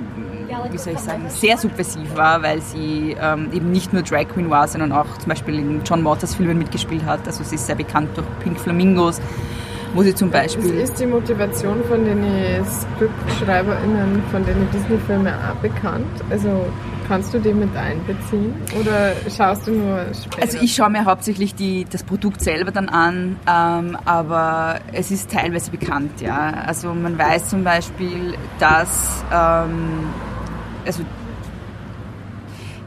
[0.71, 4.49] wie soll ich sagen, sehr subversiv war, weil sie ähm, eben nicht nur Drag Queen
[4.49, 7.25] war, sondern auch zum Beispiel in John Waters Filmen mitgespielt hat.
[7.25, 9.21] Also sie ist sehr bekannt durch Pink Flamingos,
[9.93, 10.79] wo sie zum Beispiel...
[10.79, 12.23] Ist die Motivation von den
[12.65, 16.07] SkriptschreiberInnen von den Disney-Filmen auch bekannt?
[16.29, 16.65] Also
[17.09, 18.53] kannst du die mit einbeziehen?
[18.79, 20.41] Oder schaust du nur später?
[20.43, 25.31] Also ich schaue mir hauptsächlich die, das Produkt selber dann an, ähm, aber es ist
[25.31, 26.51] teilweise bekannt, ja.
[26.65, 30.13] Also man weiß zum Beispiel, dass ähm,
[30.85, 31.03] also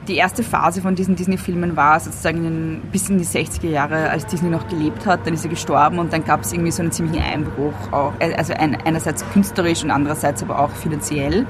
[0.09, 4.11] die erste Phase von diesen Disney-Filmen war sozusagen in den, bis in die 60er Jahre,
[4.11, 5.27] als Disney noch gelebt hat.
[5.27, 7.75] Dann ist er gestorben und dann gab es irgendwie so einen ziemlichen Einbruch.
[7.93, 11.47] Auch, also ein, einerseits künstlerisch und andererseits aber auch finanziell.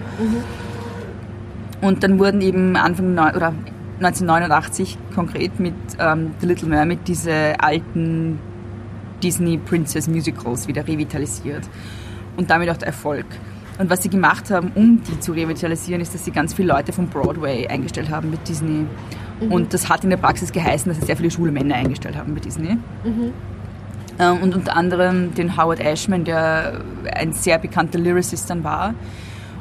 [1.83, 3.53] Und dann wurden eben Anfang oder
[3.99, 8.38] 1989 konkret mit ähm, The Little Mermaid diese alten
[9.23, 11.68] Disney Princess Musicals wieder revitalisiert
[12.37, 13.27] und damit auch der Erfolg.
[13.79, 16.92] Und was sie gemacht haben, um die zu revitalisieren, ist, dass sie ganz viele Leute
[16.92, 18.87] von Broadway eingestellt haben mit Disney.
[19.51, 22.33] Und das hat in der Praxis geheißen, dass sie sehr viele schwule Männer eingestellt haben
[22.35, 22.79] mit Disney.
[24.21, 26.81] Ähm, Und unter anderem den Howard Ashman, der
[27.14, 28.95] ein sehr bekannter Lyricist dann war.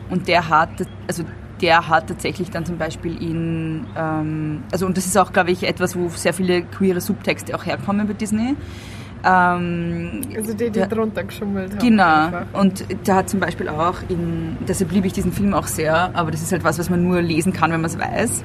[0.09, 0.69] Und der hat,
[1.07, 1.23] also
[1.61, 5.63] der hat tatsächlich dann zum Beispiel in, ähm, also und das ist auch, glaube ich,
[5.63, 8.55] etwas, wo sehr viele queere Subtexte auch herkommen bei Disney.
[9.23, 11.79] Ähm, also die, die der, drunter geschummelt haben.
[11.79, 12.25] Genau.
[12.25, 12.45] Einfach.
[12.53, 16.31] Und der hat zum Beispiel auch in, deshalb liebe ich diesen Film auch sehr, aber
[16.31, 18.43] das ist halt was, was man nur lesen kann, wenn man es weiß.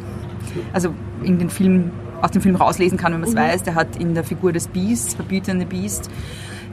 [0.72, 3.40] Also in den Film, aus dem Film rauslesen kann, wenn man es mhm.
[3.40, 3.62] weiß.
[3.62, 6.10] Der hat in der Figur des Beasts, Verbietende Beast,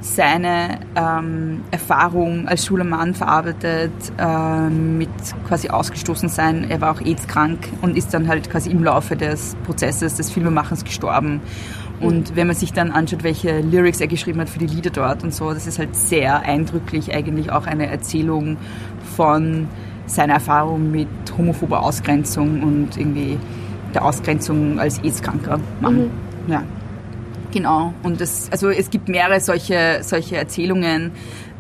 [0.04, 5.10] seine ähm, Erfahrung als schwuler Mann verarbeitet, äh, mit
[5.48, 6.70] quasi ausgestoßen sein.
[6.70, 10.84] Er war auch AIDS-krank und ist dann halt quasi im Laufe des Prozesses des Filmemachens
[10.84, 11.40] gestorben.
[12.02, 15.24] Und wenn man sich dann anschaut, welche Lyrics er geschrieben hat für die Lieder dort
[15.24, 18.58] und so, das ist halt sehr eindrücklich eigentlich auch eine Erzählung
[19.16, 19.70] von
[20.06, 23.38] seiner Erfahrung mit homophober Ausgrenzung und irgendwie
[23.94, 25.96] der Ausgrenzung als AIDS-kranker Mann.
[25.96, 26.12] Mhm.
[26.48, 26.64] Ja.
[27.54, 27.94] Genau.
[28.02, 31.12] Und das, also es gibt mehrere solche, solche Erzählungen,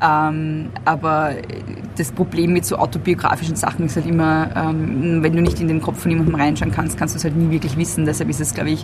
[0.02, 1.36] ähm, aber
[1.96, 5.82] das Problem mit so autobiografischen Sachen ist halt immer, ähm, wenn du nicht in den
[5.82, 8.06] Kopf von jemandem reinschauen kannst, kannst du es halt nie wirklich wissen.
[8.06, 8.84] Deshalb ist es, glaube ich,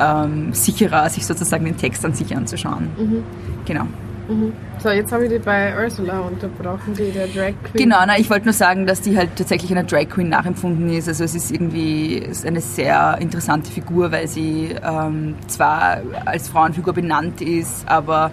[0.00, 2.88] ähm, sicherer, sich sozusagen den Text an sich anzuschauen.
[2.96, 3.22] Mhm.
[3.66, 3.86] Genau.
[4.28, 4.52] Mhm.
[4.82, 7.84] So, jetzt habe ich die bei Ursula unterbrochen, die der Drag Queen.
[7.84, 11.08] Genau, na, ich wollte nur sagen, dass die halt tatsächlich einer Drag Queen nachempfunden ist.
[11.08, 16.92] Also es ist irgendwie ist eine sehr interessante Figur, weil sie ähm, zwar als Frauenfigur
[16.92, 18.30] benannt ist, aber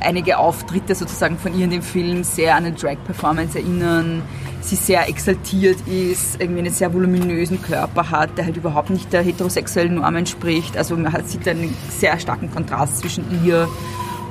[0.00, 4.22] einige Auftritte sozusagen von ihr in dem Film sehr an eine Drag-Performance erinnern.
[4.60, 9.22] Sie sehr exaltiert ist, irgendwie einen sehr voluminösen Körper hat, der halt überhaupt nicht der
[9.22, 10.76] heterosexuellen Norm entspricht.
[10.76, 13.68] Also man sieht einen sehr starken Kontrast zwischen ihr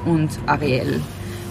[0.06, 1.02] und Ariel.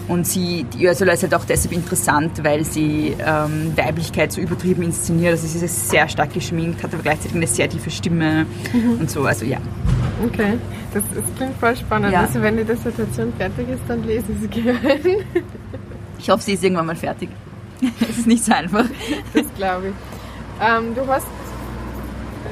[0.07, 4.83] Und sie, die Ursula ist halt auch deshalb interessant, weil sie ähm, Weiblichkeit so übertrieben
[4.83, 5.31] inszeniert.
[5.31, 9.01] Also sie ist sehr stark geschminkt, hat aber gleichzeitig eine sehr tiefe Stimme mhm.
[9.01, 9.25] und so.
[9.25, 9.57] Also ja.
[10.25, 10.57] Okay,
[10.93, 12.13] das, das klingt voll spannend.
[12.13, 12.21] Ja.
[12.21, 14.99] Also wenn die Dissertation fertig ist, dann lesen Sie gerne.
[16.17, 17.29] ich hoffe, sie ist irgendwann mal fertig.
[18.01, 18.85] Es ist nicht so einfach.
[19.33, 19.93] Das glaube ich.
[20.59, 21.27] Ähm, du hast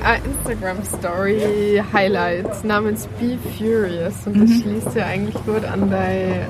[0.05, 4.61] eine Instagram-Story Highlight namens Be Furious und das mhm.
[4.61, 6.47] schließt ja eigentlich gut an deine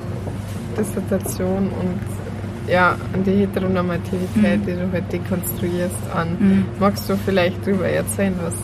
[0.78, 4.66] Dissertation und ja, an die Heteronormativität, mhm.
[4.66, 6.36] die du halt dekonstruierst, an.
[6.38, 6.64] Mhm.
[6.78, 8.54] Magst du vielleicht darüber erzählen, was,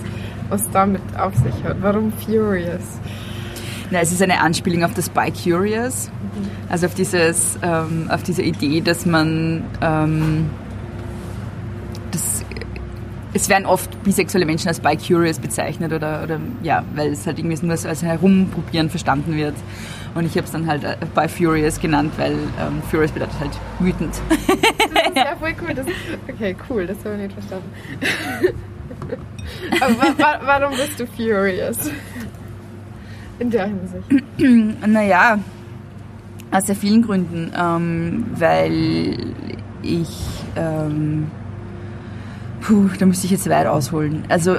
[0.49, 1.77] was damit auf sich hat?
[1.81, 3.01] Warum Furious?
[3.91, 6.51] Na, es ist eine Anspielung auf das Bi-Curious, mhm.
[6.69, 10.51] also auf, dieses, ähm, auf diese Idee, dass man ähm,
[13.35, 17.65] es werden oft bisexuelle Menschen als bi-curious bezeichnet oder, oder ja, weil es halt irgendwie
[17.65, 19.55] nur so als Herumprobieren verstanden wird.
[20.15, 23.53] Und ich habe es dann halt äh, bei Furious genannt, weil ähm, Furious bedeutet halt
[23.79, 24.15] wütend.
[24.29, 25.75] Das ist ja voll cool.
[25.75, 25.87] Das,
[26.29, 27.71] okay, cool, das habe ich nicht verstanden.
[29.81, 31.91] Aber wa wa warum bist du Furious?
[33.39, 34.87] In der Hinsicht.
[34.87, 35.39] naja,
[36.51, 37.51] aus sehr vielen Gründen.
[37.57, 39.35] Ähm, weil
[39.83, 40.21] ich.
[40.57, 41.31] Ähm,
[42.63, 44.25] puh, da müsste ich jetzt weit ausholen.
[44.29, 44.57] Also.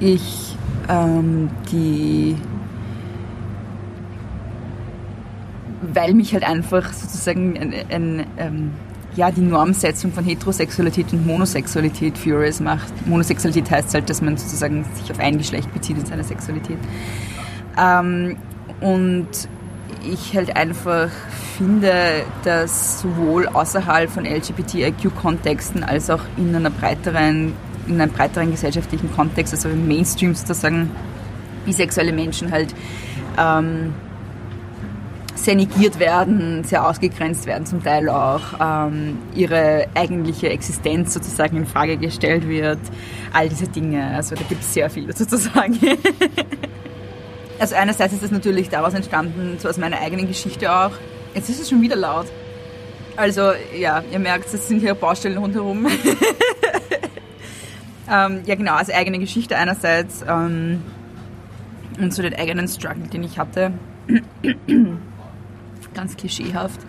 [0.00, 0.56] Ich.
[0.88, 2.36] Ähm, die
[5.94, 8.70] weil mich halt einfach sozusagen ein, ein, ähm,
[9.14, 13.06] ja, die Normsetzung von Heterosexualität und Monosexualität furious macht.
[13.06, 16.78] Monosexualität heißt halt, dass man sozusagen sich auf ein Geschlecht bezieht in seiner Sexualität.
[17.78, 18.36] Ähm,
[18.80, 19.28] und
[20.04, 21.08] ich halt einfach
[21.56, 27.52] finde, dass sowohl außerhalb von LGBTIQ-Kontexten als auch in einer breiteren,
[27.86, 30.90] in einem breiteren gesellschaftlichen Kontext, also im Mainstream sozusagen,
[31.64, 32.74] bisexuelle Menschen halt
[33.38, 33.94] ähm,
[35.34, 41.66] sehr negiert werden, sehr ausgegrenzt werden, zum Teil auch ähm, ihre eigentliche Existenz sozusagen in
[41.66, 42.78] Frage gestellt wird.
[43.32, 44.14] All diese Dinge.
[44.14, 45.78] Also da gibt es sehr viel sozusagen.
[47.62, 50.90] also einerseits ist es natürlich daraus entstanden, so aus meiner eigenen Geschichte auch.
[51.32, 52.26] Jetzt ist es schon wieder laut.
[53.16, 55.86] Also ja, ihr merkt, es sind hier Baustellen rundherum.
[58.10, 60.82] ähm, ja genau, also eigene Geschichte einerseits ähm,
[62.00, 63.72] und so den eigenen Struggle, den ich hatte
[65.94, 66.80] ganz klischeehaft.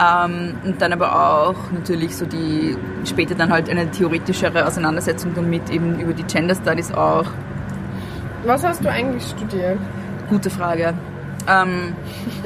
[0.00, 5.68] Ähm, und dann aber auch natürlich so die, später dann halt eine theoretischere Auseinandersetzung damit,
[5.68, 7.26] eben über die Gender Studies auch.
[8.44, 9.78] Was hast du eigentlich studiert?
[10.28, 10.94] Gute Frage.
[11.48, 11.94] Ähm,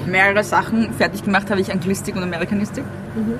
[0.06, 0.92] mehrere Sachen.
[0.94, 2.84] Fertig gemacht habe ich Anglistik und Amerikanistik.
[3.14, 3.38] Mhm.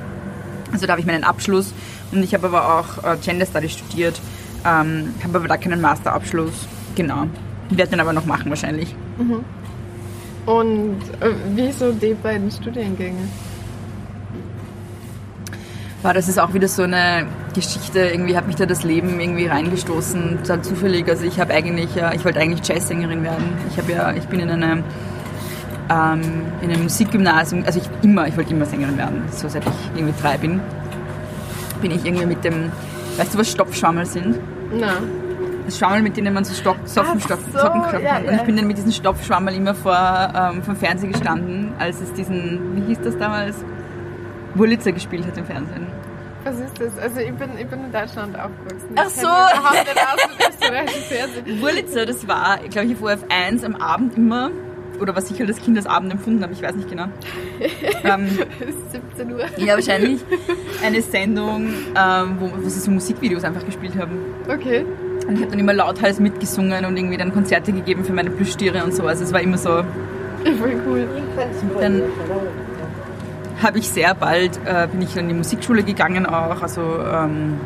[0.72, 1.72] Also da habe ich meinen Abschluss
[2.12, 4.20] und ich habe aber auch äh, Gender Studies studiert,
[4.64, 6.66] ähm, habe aber da keinen Masterabschluss.
[6.94, 7.26] Genau.
[7.70, 8.94] Werde den aber noch machen wahrscheinlich.
[9.18, 9.44] Mhm.
[10.46, 13.28] Und äh, wieso die beiden Studiengänge?
[16.06, 19.48] War das ist auch wieder so eine Geschichte, irgendwie hat mich da das Leben irgendwie
[19.48, 21.08] reingestoßen, total zufällig.
[21.08, 23.58] Also ich habe eigentlich, ich wollte eigentlich Jazzsängerin werden.
[23.72, 24.84] Ich habe ja, ich bin in einem,
[25.90, 26.22] ähm,
[26.60, 30.14] in einem Musikgymnasium, also ich immer, ich wollte immer Sängerin werden, so seit ich irgendwie
[30.22, 30.60] drei bin.
[31.82, 32.70] bin ich irgendwie mit dem,
[33.16, 34.38] weißt du, was Stopfschwammel sind?
[34.78, 34.92] Na.
[35.64, 38.22] Das Schwammel, mit denen man so Stock, Socken, Stock, so, Socken ja, hat.
[38.22, 38.36] Und ja.
[38.36, 42.76] ich bin dann mit diesem Stopfschwammel immer vor ähm, vom Fernsehen gestanden, als es diesen,
[42.76, 43.56] wie hieß das damals?
[44.58, 45.86] Wurlitzer gespielt hat im Fernsehen.
[46.44, 46.96] Was ist das?
[46.98, 48.88] Also ich bin, ich bin in Deutschland aufgewachsen.
[48.94, 49.26] Ach so.
[49.26, 51.60] aus.
[51.60, 54.50] Wurlitzer, das war, glaube ich, auf ORF 1 am Abend immer,
[55.00, 57.06] oder was ich halt als Kind als Abend empfunden habe, ich weiß nicht genau.
[58.04, 58.28] ähm,
[58.60, 59.40] Es ist 17 Uhr.
[59.56, 60.20] ja, wahrscheinlich
[60.84, 64.16] eine Sendung, ähm, wo, wo sie so Musikvideos einfach gespielt haben.
[64.48, 64.84] Okay.
[65.26, 68.84] Und ich habe dann immer lauthals mitgesungen und irgendwie dann Konzerte gegeben für meine Plüschtiere
[68.84, 69.04] und so.
[69.06, 69.82] Also es war immer so,
[70.58, 71.08] Voll cool.
[71.80, 72.02] dann
[73.62, 77.58] habe ich sehr bald, äh, bin ich in die Musikschule gegangen auch, also ähm,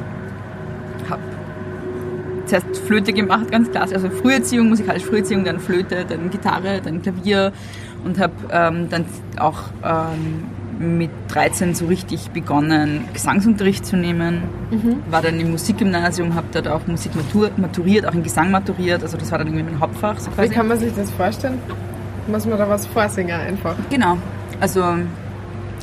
[1.08, 1.22] habe
[2.46, 7.52] zuerst Flöte gemacht, ganz klasse, also Früherziehung, musikalische Früherziehung, dann Flöte, dann Gitarre, dann Klavier
[8.04, 9.04] und habe ähm, dann
[9.38, 14.42] auch ähm, mit 13 so richtig begonnen, Gesangsunterricht zu nehmen.
[15.10, 19.18] War dann im Musikgymnasium, habe dort auch Musik matur, maturiert, auch in Gesang maturiert, also
[19.18, 20.18] das war dann irgendwie mein Hauptfach.
[20.18, 21.58] So Wie kann man sich das vorstellen?
[22.26, 23.74] Muss man da was vorsingen einfach?
[23.90, 24.16] Genau.
[24.60, 24.82] Also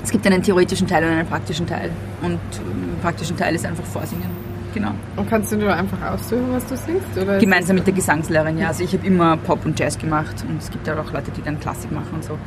[0.03, 1.89] es gibt einen theoretischen Teil und einen praktischen Teil.
[2.21, 4.29] Und im praktischen Teil ist einfach Vorsingen.
[4.73, 4.91] Genau.
[5.15, 7.17] Und kannst du dir einfach aussuchen, was du singst?
[7.19, 8.67] Oder Gemeinsam mit der Gesangslehrerin, ja.
[8.67, 11.41] Also ich habe immer Pop und Jazz gemacht und es gibt ja auch Leute, die
[11.41, 12.37] dann Klassik machen und so.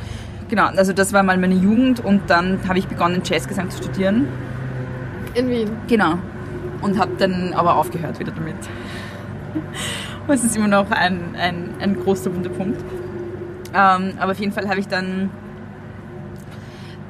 [0.48, 4.28] Genau, also das war mal meine Jugend und dann habe ich begonnen, Jazzgesang zu studieren.
[5.34, 5.70] in Wien?
[5.88, 6.18] Genau.
[6.82, 8.56] Und habe dann aber aufgehört wieder damit.
[10.28, 12.80] Das ist immer noch ein, ein, ein großer Wunderpunkt.
[13.74, 15.30] Ähm, aber auf jeden Fall habe ich dann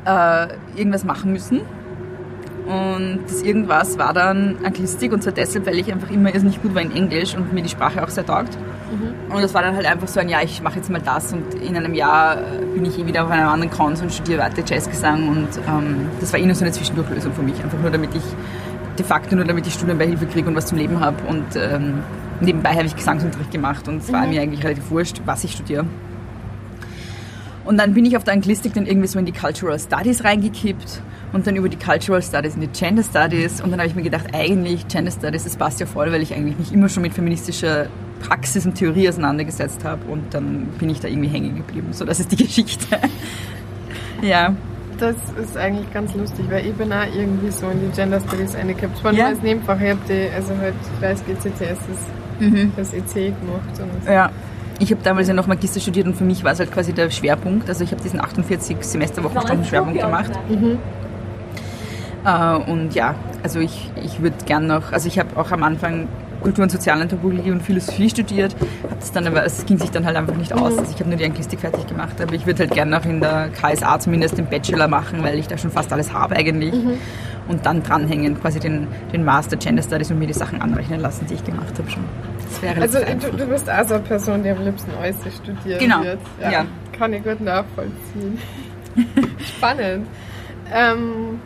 [0.05, 1.61] äh, irgendwas machen müssen.
[2.67, 6.75] Und das irgendwas war dann Anglistik und zwar deshalb, weil ich einfach immer irrsinnig gut
[6.75, 8.57] war in Englisch und mir die Sprache auch sehr taugt.
[9.29, 11.55] Und das war dann halt einfach so ein, ja, ich mache jetzt mal das und
[11.55, 12.37] in einem Jahr
[12.75, 16.33] bin ich eh wieder auf einem anderen Kons und studiere weiter Jazzgesang und ähm, das
[16.33, 18.23] war eh nur so eine Zwischendurchlösung für mich, einfach nur damit ich
[18.99, 22.01] de facto nur damit ich Studienbeihilfe kriege und was zum Leben habe und ähm,
[22.41, 25.87] nebenbei habe ich Gesangsunterricht gemacht und es war mir eigentlich relativ wurscht, was ich studiere.
[27.71, 31.01] Und dann bin ich auf der Anglistik dann irgendwie so in die Cultural Studies reingekippt
[31.33, 34.03] und dann über die Cultural Studies in die Gender Studies und dann habe ich mir
[34.03, 37.15] gedacht, eigentlich Gender Studies, das passt ja voll, weil ich eigentlich mich immer schon mit
[37.15, 37.87] feministischer
[38.27, 41.93] Praxis und Theorie auseinandergesetzt habe und dann bin ich da irgendwie hängen geblieben.
[41.93, 42.99] So, das ist die Geschichte.
[44.21, 44.53] ja.
[44.99, 48.57] Das ist eigentlich ganz lustig, weil ich bin auch irgendwie so in die Gender Studies
[48.57, 48.99] eingekippt.
[48.99, 49.19] Zwar Ja?
[49.19, 51.79] nur als Nebenfach, ich habe die, also halt, ich weiß, GCTS
[52.77, 53.79] das, das EC gemacht.
[53.79, 54.33] Und Ja.
[54.81, 57.11] Ich habe damals ja noch Magister studiert und für mich war es halt quasi der
[57.11, 57.69] Schwerpunkt.
[57.69, 60.33] Also ich habe diesen 48 Semesterwochenstunden Schwerpunkt gemacht.
[62.25, 66.09] Äh, und ja, also ich, ich würde gern noch, also ich habe auch am Anfang
[66.43, 70.17] Kultur- und Sozialanthropologie und Philosophie studiert, habe das dann aber, es ging sich dann halt
[70.17, 70.79] einfach nicht aus.
[70.79, 73.21] Also ich habe nur die Anglistik fertig gemacht, aber ich würde halt gern noch in
[73.21, 76.73] der KSA zumindest den Bachelor machen, weil ich da schon fast alles habe eigentlich.
[77.49, 81.27] Und dann dranhängen, quasi den, den Master Gender Studies und mir die Sachen anrechnen lassen,
[81.29, 82.05] die ich gemacht habe schon.
[82.51, 85.79] Das wäre Also du, du bist auch so eine Person, die am liebsten äußerst studieren
[85.79, 86.19] Genau, wird.
[86.41, 86.67] ja.
[86.97, 88.39] Kann ich gut nachvollziehen.
[89.57, 90.07] Spannend.
[90.73, 91.41] Ähm,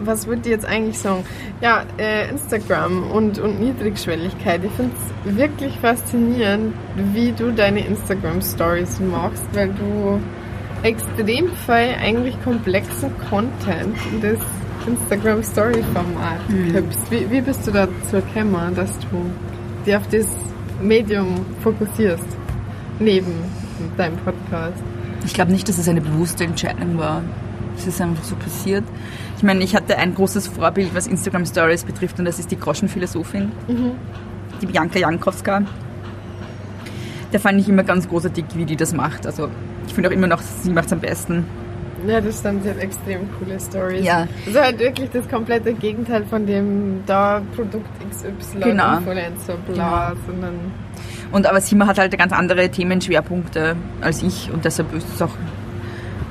[0.00, 1.24] was würde ich jetzt eigentlich sagen?
[1.60, 4.62] Ja, äh, Instagram und, und Niedrigschwelligkeit.
[4.64, 4.92] Ich finde
[5.26, 6.74] es wirklich faszinierend,
[7.12, 10.18] wie du deine Instagram-Stories machst, weil du
[10.82, 14.38] extrem viel eigentlich komplexen Content in das
[14.86, 16.40] Instagram-Story-Format
[16.72, 17.10] gibst.
[17.10, 19.30] Wie, wie bist du dazu gekommen, dass du
[19.86, 20.26] dich auf das
[20.80, 22.24] Medium fokussierst?
[22.98, 23.32] Neben
[23.96, 24.82] deinem Podcast.
[25.24, 27.22] Ich glaube nicht, dass es eine bewusste Entscheidung war.
[27.76, 28.84] Es ist einfach so passiert.
[29.36, 32.58] Ich meine, ich hatte ein großes Vorbild, was Instagram Stories betrifft, und das ist die
[32.58, 33.52] Groschenphilosophin,
[34.60, 35.62] die Bianca Jankowska.
[37.32, 39.26] Der fand ich immer ganz großartig, wie die das macht.
[39.26, 39.48] Also
[39.86, 41.44] ich finde auch immer noch, sie macht es am besten.
[42.06, 44.04] Ja, das stimmt, sie hat extrem coole Stories.
[44.04, 44.26] Ja.
[44.46, 48.98] Also halt wirklich das komplette Gegenteil von dem da Produkt XY, Genau.
[48.98, 50.54] Influencer, bla, sondern
[51.32, 55.30] Und aber sie hat halt ganz andere Themenschwerpunkte als ich und deshalb ist es auch,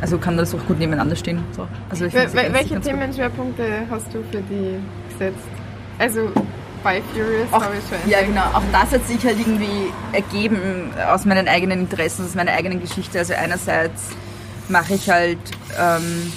[0.01, 1.39] also kann das auch gut nebeneinander stehen.
[1.55, 1.67] So.
[1.89, 2.79] Also ich wel- ganz- welche.
[2.81, 4.77] Themenschwerpunkte hast du für die
[5.11, 5.37] gesetzt?
[5.97, 6.29] Also
[6.83, 8.43] bei Furious Auch, habe ich schon ja, genau.
[8.53, 13.19] Auch das hat sich halt irgendwie ergeben aus meinen eigenen Interessen, aus meiner eigenen Geschichte.
[13.19, 14.09] Also einerseits
[14.69, 15.37] mache ich halt,
[15.79, 16.31] ähm,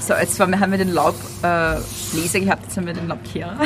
[0.00, 3.56] so jetzt war, haben wir den Laubbläser äh, gehabt, jetzt haben wir den Laubkehrer.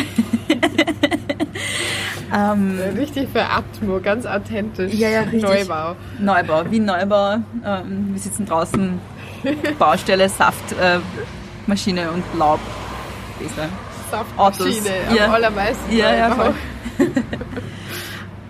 [2.35, 4.93] ähm, Richtig für Atmo, ganz authentisch.
[4.95, 5.43] Ja, ja, richtig.
[5.43, 5.97] Neubau.
[6.19, 7.37] Neubau, Wien Neubau.
[7.65, 8.99] Ähm, wir sitzen draußen,
[9.79, 13.69] Baustelle, Saftmaschine äh, und Laubbläser.
[14.11, 14.77] Saftmaschine, Autos.
[15.11, 15.33] am Ja.
[15.33, 15.97] allermeisten.
[15.97, 16.55] Ja, ja, voll.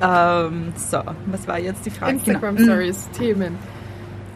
[0.03, 2.13] Ähm, so, was war jetzt die Frage?
[2.17, 2.73] Instagram Genau.
[2.73, 3.57] Stories, Themen.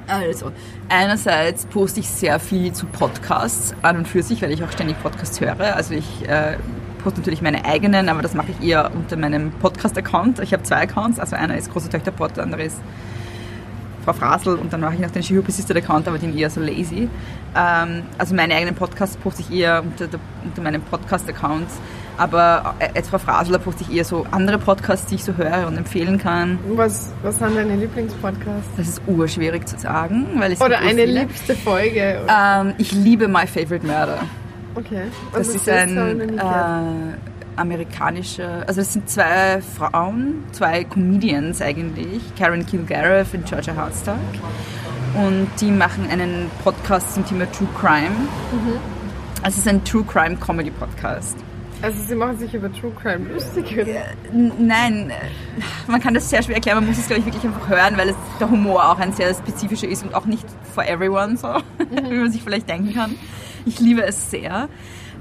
[0.06, 0.52] Also,
[0.88, 5.00] einerseits poste ich sehr viel zu Podcasts an und für sich, weil ich auch ständig
[5.02, 5.74] Podcasts höre.
[5.76, 6.56] Also ich äh,
[7.02, 10.40] poste natürlich meine eigenen, aber das mache ich eher unter meinem Podcast-Account.
[10.40, 12.80] Ich habe zwei Accounts, also einer ist Große Töchter Pod, der andere ist
[14.04, 16.60] Frau Frasel und dann mache ich noch den She Assisted Account, aber den eher so
[16.60, 17.08] lazy.
[17.54, 20.08] Ähm, also meine eigenen Podcasts poste ich eher unter,
[20.44, 21.68] unter meinem Podcast-Account.
[22.18, 25.68] Aber jetzt Frau Frasel, da poste ich eher so andere Podcasts, die ich so höre
[25.68, 26.58] und empfehlen kann.
[26.70, 28.70] Was, was sind deine Lieblingspodcasts?
[28.76, 30.26] Das ist urschwierig zu sagen.
[30.36, 31.20] Weil es oder eine viele.
[31.20, 32.20] liebste Folge?
[32.28, 34.18] Ähm, ich liebe My Favorite Murder.
[34.74, 35.02] Okay.
[35.32, 36.42] Was das ist, ein äh,
[37.56, 44.16] amerikanischer, also es sind zwei Frauen, zwei Comedians eigentlich, Karen Kilgariff und Georgia Hartstock.
[45.14, 48.10] Und die machen einen Podcast zum Thema True Crime.
[48.10, 48.78] Mhm.
[49.42, 51.36] Also es ist ein True Crime Comedy Podcast.
[51.80, 54.06] Also sie machen sich über True Crime lustig, oder?
[54.32, 55.12] Nein,
[55.86, 56.78] man kann das sehr schwer erklären.
[56.78, 59.32] Man muss es, glaube ich, wirklich einfach hören, weil es, der Humor auch ein sehr
[59.32, 61.46] spezifischer ist und auch nicht for everyone, so,
[61.78, 62.10] mhm.
[62.10, 63.14] wie man sich vielleicht denken kann.
[63.64, 64.68] Ich liebe es sehr.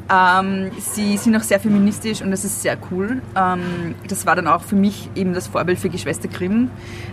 [0.09, 3.21] Ähm, sie sind auch sehr feministisch und das ist sehr cool.
[3.35, 6.71] Ähm, das war dann auch für mich eben das Vorbild für Geschwister Grimm,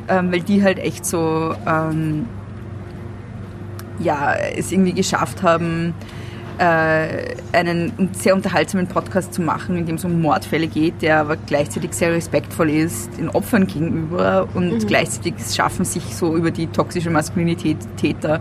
[0.08, 2.26] ähm, weil die halt echt so ähm,
[3.98, 6.23] ja, es irgendwie geschafft haben, äh,
[6.58, 11.92] einen sehr unterhaltsamen Podcast zu machen, in dem es um Mordfälle geht, der aber gleichzeitig
[11.92, 14.86] sehr respektvoll ist den Opfern gegenüber und mhm.
[14.86, 18.40] gleichzeitig schaffen, sich so über die toxische Maskulinität Täter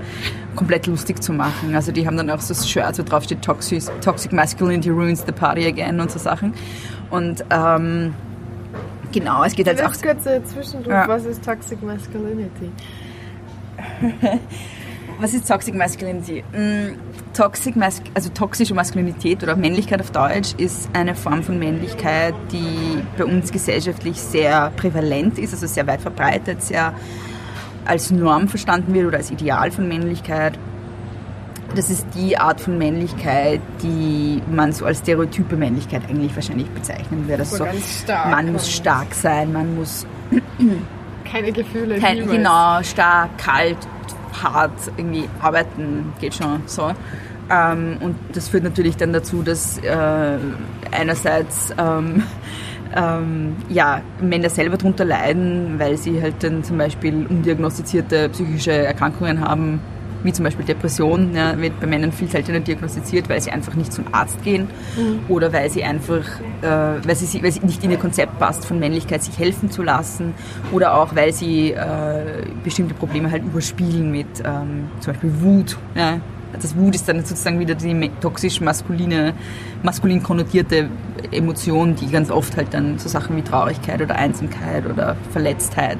[0.55, 1.76] komplett lustig zu machen.
[1.76, 5.24] Also die haben dann auch so das Shirt, wo drauf steht Toxic, Toxic Masculinity ruins
[5.26, 6.53] the party again und so Sachen.
[7.09, 8.14] Und ähm,
[9.11, 9.93] genau, es geht halt auch...
[9.99, 11.07] kurze Zwischendurch, ja.
[11.07, 12.72] was ist Toxic Masculinity?
[15.24, 16.44] was ist Toxic Masculinity?
[16.52, 17.00] Mm,
[17.34, 23.02] Toxic Mas also toxische Maskulinität oder Männlichkeit auf Deutsch ist eine Form von Männlichkeit, die
[23.18, 26.94] bei uns gesellschaftlich sehr prävalent ist, also sehr weit verbreitet, sehr
[27.86, 30.60] als Norm verstanden wird oder als Ideal von Männlichkeit.
[31.76, 37.28] Das ist die Art von Männlichkeit, die man so als stereotype Männlichkeit eigentlich wahrscheinlich bezeichnen
[37.28, 37.44] würde.
[37.44, 37.66] Also so,
[38.30, 40.06] man muss stark sein, man muss
[41.34, 41.98] keine Gefühle.
[41.98, 43.78] Kein, genau, stark, kalt,
[44.42, 46.92] hart irgendwie arbeiten geht schon so.
[47.50, 50.38] Ähm, und das führt natürlich dann dazu, dass äh,
[50.92, 52.24] einerseits ähm,
[52.96, 59.42] ähm, ja, Männer selber darunter leiden, weil sie halt dann zum Beispiel undiagnostizierte psychische Erkrankungen
[59.42, 59.82] haben,
[60.24, 63.94] wie zum Beispiel Depression, ja, wird bei Männern viel seltener diagnostiziert, weil sie einfach nicht
[63.94, 64.68] zum Arzt gehen
[64.98, 65.20] mhm.
[65.30, 66.24] oder weil sie einfach,
[66.62, 69.84] äh, weil, sie, weil sie nicht in ihr Konzept passt, von Männlichkeit sich helfen zu
[69.84, 70.34] lassen
[70.72, 75.78] oder auch weil sie äh, bestimmte Probleme halt überspielen mit ähm, zum Beispiel Wut.
[75.96, 76.20] Ja.
[76.62, 79.34] Das Wut ist dann sozusagen wieder die toxisch maskuline,
[79.82, 80.88] maskulin konnotierte
[81.32, 85.98] Emotion, die ganz oft halt dann so Sachen wie Traurigkeit oder Einsamkeit oder Verletztheit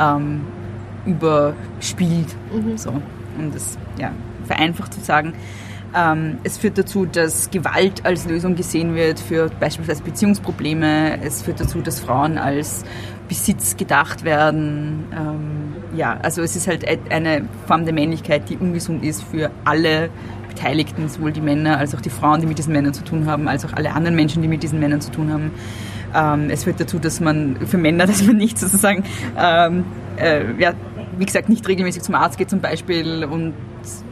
[0.00, 0.40] ähm,
[1.06, 2.34] überspielt.
[2.52, 2.76] Mhm.
[2.76, 3.00] So
[3.38, 4.12] um das ja,
[4.46, 5.34] vereinfacht zu sagen.
[5.96, 11.20] Ähm, es führt dazu, dass Gewalt als Lösung gesehen wird für beispielsweise Beziehungsprobleme.
[11.22, 12.84] Es führt dazu, dass Frauen als
[13.28, 15.04] Besitz gedacht werden.
[15.12, 20.10] Ähm, ja, also es ist halt eine Form der Männlichkeit, die ungesund ist für alle
[20.48, 23.48] Beteiligten, sowohl die Männer als auch die Frauen, die mit diesen Männern zu tun haben,
[23.48, 25.52] als auch alle anderen Menschen, die mit diesen Männern zu tun haben.
[26.14, 29.04] Ähm, es führt dazu, dass man für Männer, dass man nicht sozusagen
[29.38, 29.84] ähm,
[30.16, 30.74] äh, ja,
[31.18, 33.54] wie gesagt, nicht regelmäßig zum Arzt geht zum Beispiel und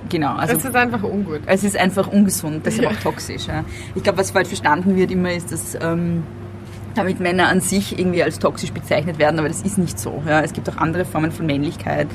[0.09, 0.35] genau.
[0.35, 1.41] Also, es ist einfach ungut.
[1.47, 2.97] Es ist einfach ungesund, deshalb ja.
[2.97, 3.47] auch toxisch.
[3.47, 3.65] Ja.
[3.95, 6.23] Ich glaube, was falsch verstanden wird immer ist, dass ähm,
[6.95, 10.23] damit Männer an sich irgendwie als toxisch bezeichnet werden, aber das ist nicht so.
[10.27, 10.41] Ja.
[10.41, 12.09] Es gibt auch andere Formen von Männlichkeit.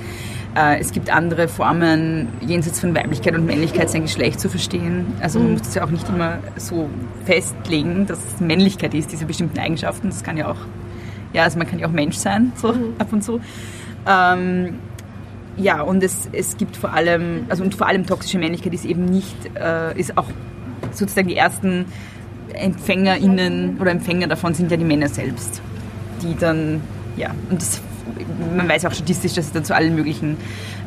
[0.56, 5.14] Äh, es gibt andere Formen, jenseits von Weiblichkeit und Männlichkeit sein Geschlecht zu verstehen.
[5.22, 5.54] Also man mhm.
[5.58, 6.90] muss es ja auch nicht immer so
[7.26, 10.10] festlegen, dass es Männlichkeit ist, diese bestimmten Eigenschaften.
[10.10, 10.58] Das kann ja auch,
[11.34, 12.94] ja, also man kann ja auch Mensch sein, so mhm.
[12.98, 13.40] ab und zu.
[14.08, 14.80] Ähm,
[15.58, 19.06] ja, und es, es gibt vor allem, also und vor allem toxische Männlichkeit ist eben
[19.06, 20.28] nicht, äh, ist auch
[20.92, 21.86] sozusagen die ersten
[22.54, 25.62] EmpfängerInnen oder Empfänger davon sind ja die Männer selbst,
[26.22, 26.82] die dann,
[27.16, 27.82] ja, und das,
[28.56, 30.38] man weiß auch statistisch, dass es dann zu allen möglichen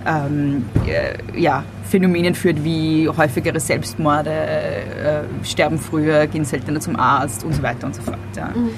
[0.07, 7.45] ähm, äh, ja, Phänomenen führt, wie häufigere Selbstmorde, äh, sterben früher, gehen seltener zum Arzt
[7.45, 8.19] und so weiter und so fort.
[8.37, 8.49] Ja.
[8.55, 8.71] Mhm.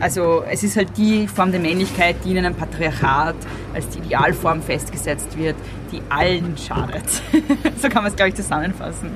[0.00, 3.36] Also es ist halt die Form der Männlichkeit, die in einem Patriarchat
[3.74, 5.56] als die Idealform festgesetzt wird,
[5.92, 7.04] die allen schadet.
[7.80, 9.10] so kann man es, glaube ich, zusammenfassen.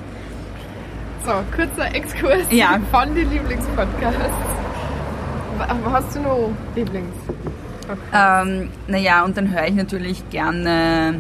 [1.25, 2.79] So, kurzer Exkurs ja.
[2.91, 4.21] von den Lieblingspodcasts.
[5.91, 7.15] Hast du noch Lieblings?
[8.13, 11.15] Ähm, naja, und dann höre ich natürlich gerne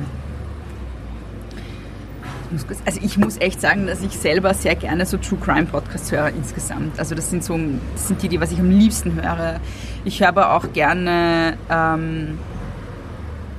[2.84, 6.28] also ich muss echt sagen, dass ich selber sehr gerne so True Crime Podcasts höre
[6.28, 6.98] insgesamt.
[6.98, 7.58] Also das sind so,
[7.94, 9.60] das sind die, die was ich am liebsten höre.
[10.04, 12.38] Ich höre aber auch gerne ähm,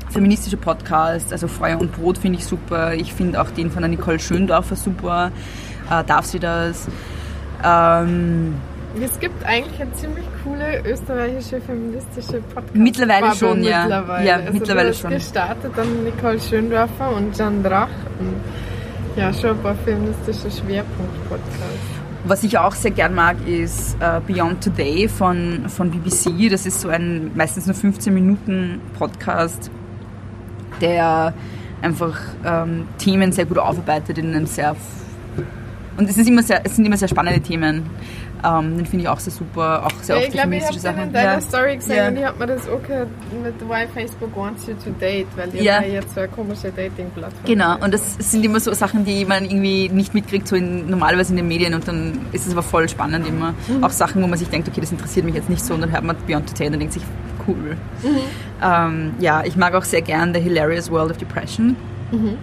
[0.09, 2.93] feministische Podcasts, also Feuer und Brot finde ich super.
[2.93, 5.31] Ich finde auch den von der Nicole Schöndorfer super.
[5.89, 6.87] Äh, darf sie das?
[7.63, 8.55] Ähm,
[9.01, 12.75] es gibt eigentlich eine ziemlich coole österreichische feministische Podcast.
[12.75, 13.81] Mittlerweile schon, ja.
[13.81, 14.27] Mittlerweile.
[14.27, 15.09] Ja, also mittlerweile schon.
[15.11, 17.89] gestartet dann Nicole Schöndorfer und Jan Drach.
[18.19, 18.35] Und
[19.15, 21.95] ja, schon ein paar feministische Schwerpunkt-Podcasts.
[22.27, 26.49] Was ich auch sehr gern mag, ist äh, Beyond Today von, von BBC.
[26.49, 29.69] Das ist so ein meistens nur 15 Minuten Podcast,
[30.81, 31.33] der
[31.81, 34.75] einfach ähm, Themen sehr gut aufarbeitet in einem sehr
[35.97, 37.83] und es, ist immer sehr, es sind immer sehr spannende Themen.
[38.43, 40.61] Ähm, den finde ich auch sehr super, auch sehr Ja, oft ich die glaube, ich
[40.63, 41.13] feministische habe in Sachen.
[41.13, 41.41] deiner Ja.
[41.41, 42.07] Story gesehen Ja.
[42.09, 43.07] und ich habe mir das auch gehört
[43.43, 45.81] mit Why Facebook Wants You to Date, weil ihr Ja.
[45.81, 45.87] ja.
[45.93, 49.89] jetzt so eine komische Dating-Plattform Genau, und das sind immer so Sachen, die man irgendwie
[49.89, 53.27] nicht mitkriegt, so in, normalerweise in den Medien und dann ist es aber voll spannend
[53.27, 53.53] immer.
[53.67, 53.83] Mhm.
[53.83, 55.91] Auch Sachen, wo man sich denkt, okay, das interessiert mich jetzt nicht so und dann
[55.91, 57.03] hört man Beyond Today und denkt sich,
[57.47, 57.77] cool.
[58.03, 58.17] Mhm.
[58.63, 61.75] Ähm, ja, ich mag auch sehr gern The Hilarious World of Depression.
[62.11, 62.37] Ähm,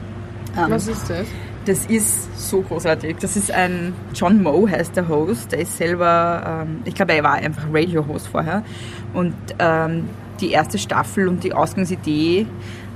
[0.68, 1.26] Was ist das?
[1.64, 3.16] Das ist so großartig.
[3.20, 5.52] Das ist ein John Moe heißt der Host.
[5.52, 8.64] Der ist selber, ähm, ich glaube, er war einfach Radio-Host vorher.
[9.12, 10.08] Und ähm,
[10.40, 12.46] die erste Staffel und die Ausgangsidee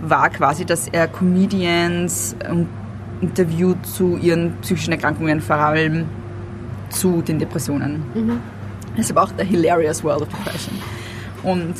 [0.03, 2.69] war quasi, dass er Comedians ähm,
[3.21, 6.07] interviewt zu ihren psychischen Erkrankungen, vor allem
[6.91, 8.03] zu den Depressionen.
[8.97, 10.79] Deshalb auch der Hilarious World of Depression.
[11.43, 11.75] Und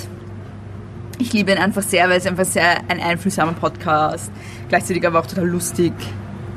[1.19, 4.31] ich liebe ihn einfach sehr, weil es einfach sehr ein einfühlsamer Podcast,
[4.69, 5.93] gleichzeitig aber auch total lustig.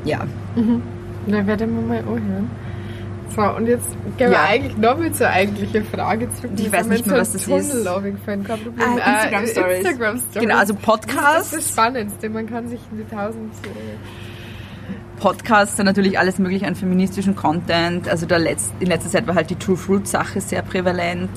[0.04, 0.20] Ja,
[1.26, 2.50] Na, werden wir mal anhören.
[3.36, 3.86] So, und jetzt
[4.16, 4.44] gehen wir Ja.
[4.48, 6.50] eigentlich noch mit zur eigentlichen Frage zurück.
[6.56, 7.70] Ich Wir weiß nicht mehr, was das ist.
[7.70, 8.80] Tunnel aufgefallen, kein Problem.
[8.80, 9.76] Ah, Äh, Instagram Stories.
[9.78, 10.40] Instagram Stories.
[10.48, 11.50] Genau, also Das ist Podcasts.
[11.52, 12.28] das Spannendste.
[12.28, 13.52] Man kann sich in die tausend...
[13.64, 18.08] äh, Podcasts sind natürlich alles mögliche an feministischen Content.
[18.08, 21.30] Also der Letz in letzter Zeit war halt die True Fruit Sache sehr prävalent.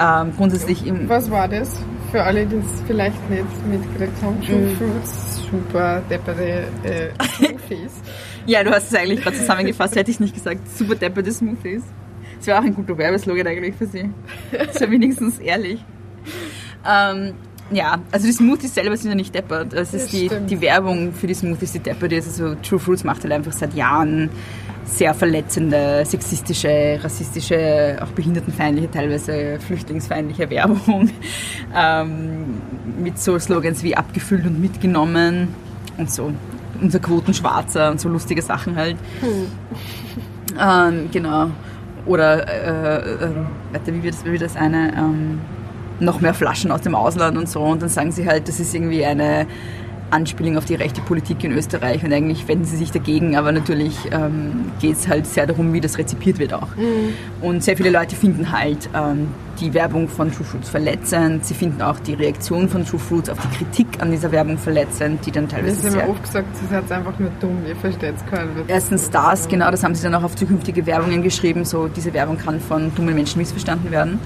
[0.00, 1.76] Ähm, grundsätzlich im, Was war das?
[2.10, 4.40] Für alle, die es vielleicht nicht mitgekriegt haben.
[4.42, 4.76] True Mhm.
[4.76, 7.92] Fruits, super deppere äh, Smoothies.
[8.46, 10.60] ja, du hast es eigentlich gerade zusammengefasst, hätte ich nicht gesagt.
[10.76, 11.82] Super depperte Smoothies.
[12.38, 14.10] Das wäre auch ein guter Werbeslogan eigentlich für sie.
[14.52, 15.84] Das wäre wenigstens ehrlich.
[16.88, 17.34] Ähm,
[17.70, 19.74] ja, also die Smoothies selber sind ja nicht deppert.
[19.74, 20.50] Es ist Das die, stimmt.
[20.50, 22.26] die Werbung für die Smoothies, die deppert ist.
[22.28, 24.30] Also True Fruits macht halt einfach seit Jahren
[24.88, 31.10] sehr verletzende, sexistische, rassistische, auch behindertenfeindliche, teilweise flüchtlingsfeindliche Werbung.
[31.74, 32.62] Ähm,
[32.98, 35.54] mit so Slogans wie abgefüllt und mitgenommen
[35.98, 36.32] und so.
[36.80, 38.96] Unser Quotenschwarzer und so lustige Sachen halt.
[40.58, 41.50] Ähm, genau.
[42.06, 43.30] Oder, äh, äh,
[43.72, 44.94] warte, wie wird das, wie wird das eine?
[44.96, 45.40] Ähm,
[46.00, 47.60] noch mehr Flaschen aus dem Ausland und so.
[47.60, 49.46] Und dann sagen sie halt, das ist irgendwie eine
[50.10, 53.96] Anspielung auf die rechte Politik in Österreich und eigentlich wenden sie sich dagegen, aber natürlich
[54.10, 56.68] ähm, geht es halt sehr darum, wie das rezipiert wird auch.
[57.40, 59.28] Und sehr viele Leute finden halt ähm,
[59.60, 61.44] die Werbung von True Fruits verletzend.
[61.44, 65.24] Sie finden auch die Reaktion von True Fruits auf die Kritik an dieser Werbung verletzend,
[65.26, 68.14] die dann Das teilweise ist immer oft gesagt, sie ist einfach nur dumm, ihr versteht
[68.16, 68.50] es keinen.
[68.66, 72.38] Erstens das, genau, das haben sie dann auch auf zukünftige Werbungen geschrieben, so diese Werbung
[72.38, 74.18] kann von dummen Menschen missverstanden werden.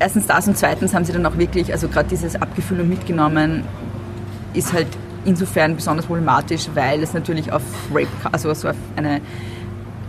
[0.00, 3.64] Erstens das und zweitens haben sie dann auch wirklich, also gerade dieses Abgefühl und mitgenommen
[4.54, 4.88] ist halt
[5.24, 9.20] insofern besonders problematisch, weil es natürlich auf Rape, also so auf eine,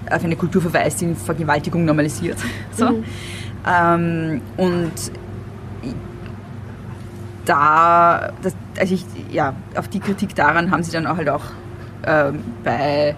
[0.10, 2.38] auf eine Kultur verweist, die Vergewaltigung normalisiert.
[2.76, 3.04] So.
[3.68, 4.91] Ähm, und
[7.46, 11.46] da, das, also ich, ja, auf die Kritik daran haben sie dann auch halt auch
[12.06, 13.16] ähm, bei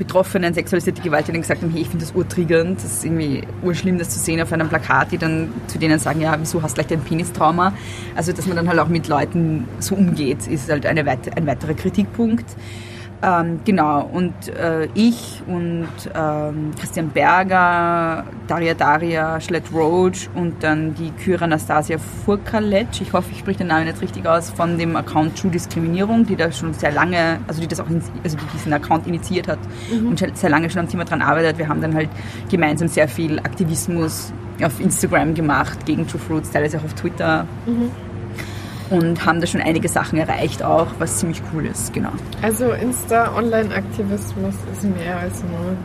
[0.00, 3.42] Betroffenen sexualisierte Gewalt, die dann gesagt haben, hey, ich finde das urtriggernd, das ist irgendwie
[3.62, 6.78] urschlimm, das zu sehen auf einem Plakat, die dann zu denen sagen, ja, wieso hast
[6.78, 7.74] du gleich ein Penistrauma?
[8.16, 11.74] Also, dass man dann halt auch mit Leuten so umgeht, ist halt eine ein weiterer
[11.74, 12.46] Kritikpunkt.
[13.22, 20.94] Ähm, genau, und äh, ich und ähm, Christian Berger, Daria Daria, Schlett Roach und dann
[20.94, 24.96] die Kyra Anastasia Furkaletsch, ich hoffe, ich spreche den Namen jetzt richtig aus, von dem
[24.96, 28.46] Account True Diskriminierung, die da schon sehr lange, also die das auch, in, also die
[28.54, 29.58] diesen Account initiiert hat
[29.92, 31.58] und schon sehr lange schon am Thema dran arbeitet.
[31.58, 32.08] Wir haben dann halt
[32.50, 34.32] gemeinsam sehr viel Aktivismus
[34.64, 37.46] auf Instagram gemacht gegen True Fruits, teilweise auch auf Twitter.
[38.90, 42.10] Und haben da schon einige Sachen erreicht auch, was ziemlich cool ist, genau.
[42.42, 45.76] Also Insta-Online-Aktivismus ist mehr als nur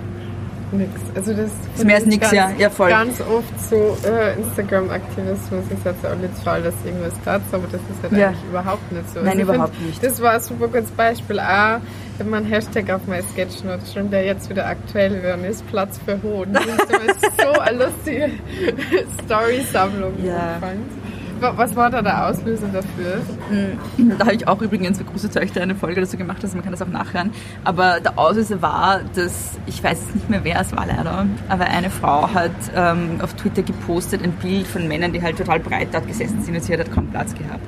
[0.79, 0.91] nix.
[1.15, 2.49] Also das Ist mehr als nix, ganz, ja.
[2.57, 2.89] Ja, voll.
[2.89, 7.81] Ganz oft so äh, Instagram-Aktivismus ist jetzt auch nicht Fall, dass irgendwas tat, aber das
[7.81, 8.27] ist halt Ja.
[8.29, 9.19] eigentlich überhaupt nicht so.
[9.21, 10.03] Nein, ich überhaupt find, nicht.
[10.03, 11.39] Das war ein super gutes Beispiel.
[11.39, 11.79] Auch
[12.17, 16.21] wenn man Hashtag auf mein Sketchnote schon, der jetzt wieder aktuell werden ist, Platz für
[16.23, 16.53] Hoden.
[16.53, 18.31] Das ist so eine lustige
[19.25, 20.37] Story-Sammlung Ja.
[20.55, 21.04] angefangen.
[21.39, 23.21] Wa- Was war da der Auslöser dafür?
[24.17, 26.71] Da habe ich auch übrigens für große Töchter eine Folge dazu gemacht, also man kann
[26.71, 27.31] das auch nachhören.
[27.63, 31.65] Aber der Auslöser war, dass, ich weiß jetzt nicht mehr wer es war leider, aber
[31.65, 35.89] eine Frau hat ähm, auf Twitter gepostet ein Bild von Männern, die halt total breit
[35.91, 37.65] dort gesessen sind und sie hat halt kaum Platz gehabt.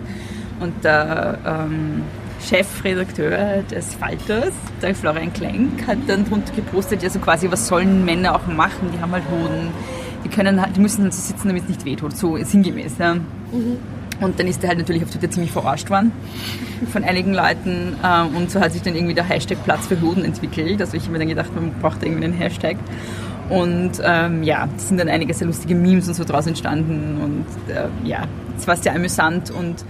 [0.60, 2.02] Und der ähm,
[2.42, 4.52] Chefredakteur des Falters,
[4.82, 8.90] der Florian Klenk, hat dann drunter gepostet, ja so quasi, was sollen Männer auch machen?
[8.94, 9.70] Die haben halt Hoden,
[10.28, 12.98] die können halt, die müssen halt so sitzen, damit es nicht wehtut, so sinngemäß.
[13.00, 13.16] Ja.
[13.16, 13.78] Mhm.
[14.20, 16.12] Und dann ist er halt natürlich auf Twitter ziemlich verarscht worden
[16.92, 17.96] von einigen Leuten.
[18.04, 20.82] Ähm, und so hat sich dann irgendwie der Hashtag Platz für Hoden entwickelt.
[20.82, 22.78] Also ich habe mir dann gedacht, man braucht irgendwie einen Hashtag.
[23.50, 27.22] Und ähm, ja, es sind dann einige sehr lustige Memes und so draus entstanden.
[27.22, 28.24] Und äh, ja,
[28.58, 29.86] es war sehr amüsant und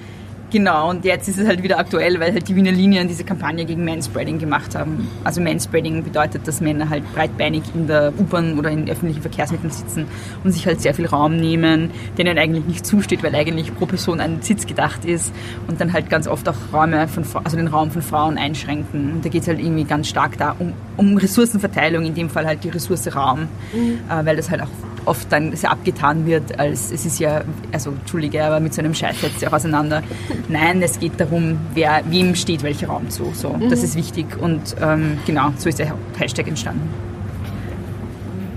[0.49, 3.65] Genau, und jetzt ist es halt wieder aktuell, weil halt die Wiener Linien diese Kampagne
[3.65, 5.09] gegen Manspreading gemacht haben.
[5.25, 10.05] Also Manspreading bedeutet, dass Männer halt breitbeinig in der U-Bahn oder in öffentlichen Verkehrsmitteln sitzen
[10.45, 14.21] und sich halt sehr viel Raum nehmen, denen eigentlich nicht zusteht, weil eigentlich pro Person
[14.21, 15.33] ein Sitz gedacht ist
[15.67, 19.15] und dann halt ganz oft auch Räume von, also den Raum von Frauen einschränken.
[19.15, 22.45] Und da geht es halt irgendwie ganz stark da um, um Ressourcenverteilung, in dem Fall
[22.45, 23.99] halt die Ressource Raum, mhm.
[24.09, 24.69] äh, weil das halt auch
[25.05, 27.41] oft dann sehr abgetan wird, als es ist ja,
[27.71, 30.03] also Entschuldige, aber mit so einem Scheiß setzt sich auch auseinander.
[30.49, 33.31] Nein, es geht darum, wer, wem steht welcher Raum zu.
[33.33, 33.69] So, mhm.
[33.69, 36.89] Das ist wichtig und ähm, genau, so ist der Hashtag entstanden.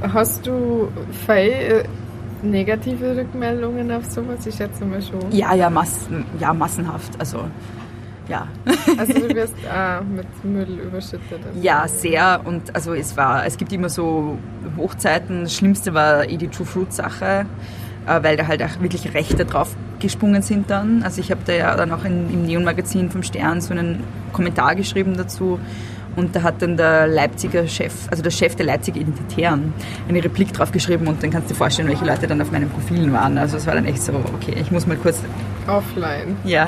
[0.03, 0.88] Hast du
[1.26, 1.84] Fei
[2.43, 4.47] negative Rückmeldungen auf sowas?
[4.47, 5.30] Ich schätze mal schon.
[5.30, 7.12] Ja, ja, mass ja massenhaft.
[7.18, 7.45] Also
[8.31, 8.49] ja.
[8.99, 11.41] Also du wirst äh, mit Müll überschüttet.
[11.47, 11.61] Also.
[11.61, 12.41] Ja, sehr.
[12.45, 14.39] Und also es war, es gibt immer so
[14.76, 15.43] Hochzeiten.
[15.43, 17.47] Das Schlimmste war eh die True Fruit Sache,
[18.07, 21.03] äh, weil da halt auch wirklich Rechte drauf gesprungen sind dann.
[21.03, 24.03] Also ich habe da ja dann auch in, im Neon Magazin vom Stern so einen
[24.33, 25.59] Kommentar geschrieben dazu.
[26.16, 29.72] Und da hat dann der Leipziger Chef, also der Chef der Leipziger Identitären,
[30.09, 32.68] eine Replik drauf geschrieben und dann kannst du dir vorstellen, welche Leute dann auf meinen
[32.68, 33.39] Profilen waren.
[33.39, 35.20] Also es war dann echt so, okay, ich muss mal kurz...
[35.68, 36.37] Offline.
[36.45, 36.66] Ja.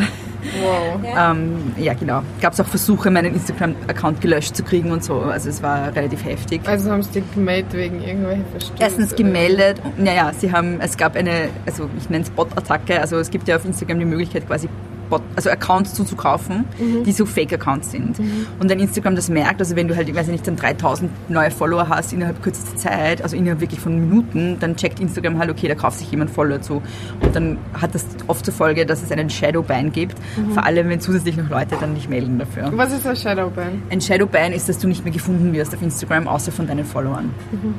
[0.61, 1.01] Wow.
[1.05, 2.22] Ähm, ja, genau.
[2.40, 5.20] Gab es auch Versuche, meinen Instagram-Account gelöscht zu kriegen und so.
[5.20, 6.62] Also es war relativ heftig.
[6.66, 8.76] Also haben sie dich gemeldet wegen irgendwelchen Verstößen?
[8.80, 9.80] Erstens gemeldet.
[9.97, 13.01] Naja, sie haben, es gab eine, also ich nenne es Bot-Attacke.
[13.01, 14.68] Also es gibt ja auf Instagram die Möglichkeit quasi
[15.13, 17.05] Bot, also Accounts zuzukaufen, mhm.
[17.05, 18.19] die so Fake-Accounts sind.
[18.19, 18.47] Mhm.
[18.59, 21.51] Und wenn Instagram das merkt, also wenn du halt, ich weiß nicht, dann 3000 neue
[21.51, 25.69] Follower hast innerhalb kürzester Zeit, also innerhalb wirklich von Minuten, dann checkt Instagram halt, okay,
[25.69, 26.83] da kauft sich jemand Follower zu.
[27.21, 30.53] Und dann hat das oft zur Folge, dass es einen Shadowban gibt, mhm.
[30.53, 32.73] vor allem wenn zusätzlich noch Leute dann nicht melden dafür.
[32.75, 33.83] Was ist ein Shadowban?
[33.91, 37.35] Ein Shadowban ist, dass du nicht mehr gefunden wirst auf Instagram, außer von deinen Followern.
[37.51, 37.75] Mhm.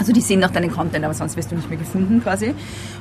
[0.00, 2.54] Also die sehen auch deinen Content, aber sonst wirst du nicht mehr gefunden quasi.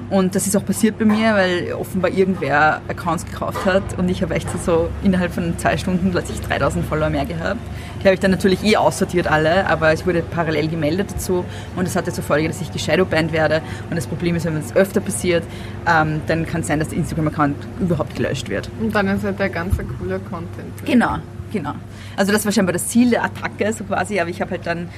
[0.10, 4.22] Und das ist auch passiert bei mir, weil offenbar irgendwer Accounts gekauft hat und ich
[4.22, 7.62] habe echt so innerhalb von zwei Stunden plötzlich 3000 Follower mehr gehabt.
[8.02, 11.46] Die habe ich dann natürlich eh aussortiert alle, aber es wurde parallel gemeldet dazu
[11.78, 13.62] und das hatte zur Folge, dass ich geshadowbanned werde.
[13.90, 15.46] Und das Problem ist, wenn es öfter passiert,
[15.88, 18.70] ähm, dann kann es sein, dass der Instagram-Account überhaupt gelöscht wird.
[18.82, 20.84] Und dann ist halt der ganze coole Content.
[20.84, 21.16] Genau,
[21.54, 21.76] genau.
[22.18, 24.90] Also das war scheinbar das Ziel der Attacke so quasi, aber ich habe halt dann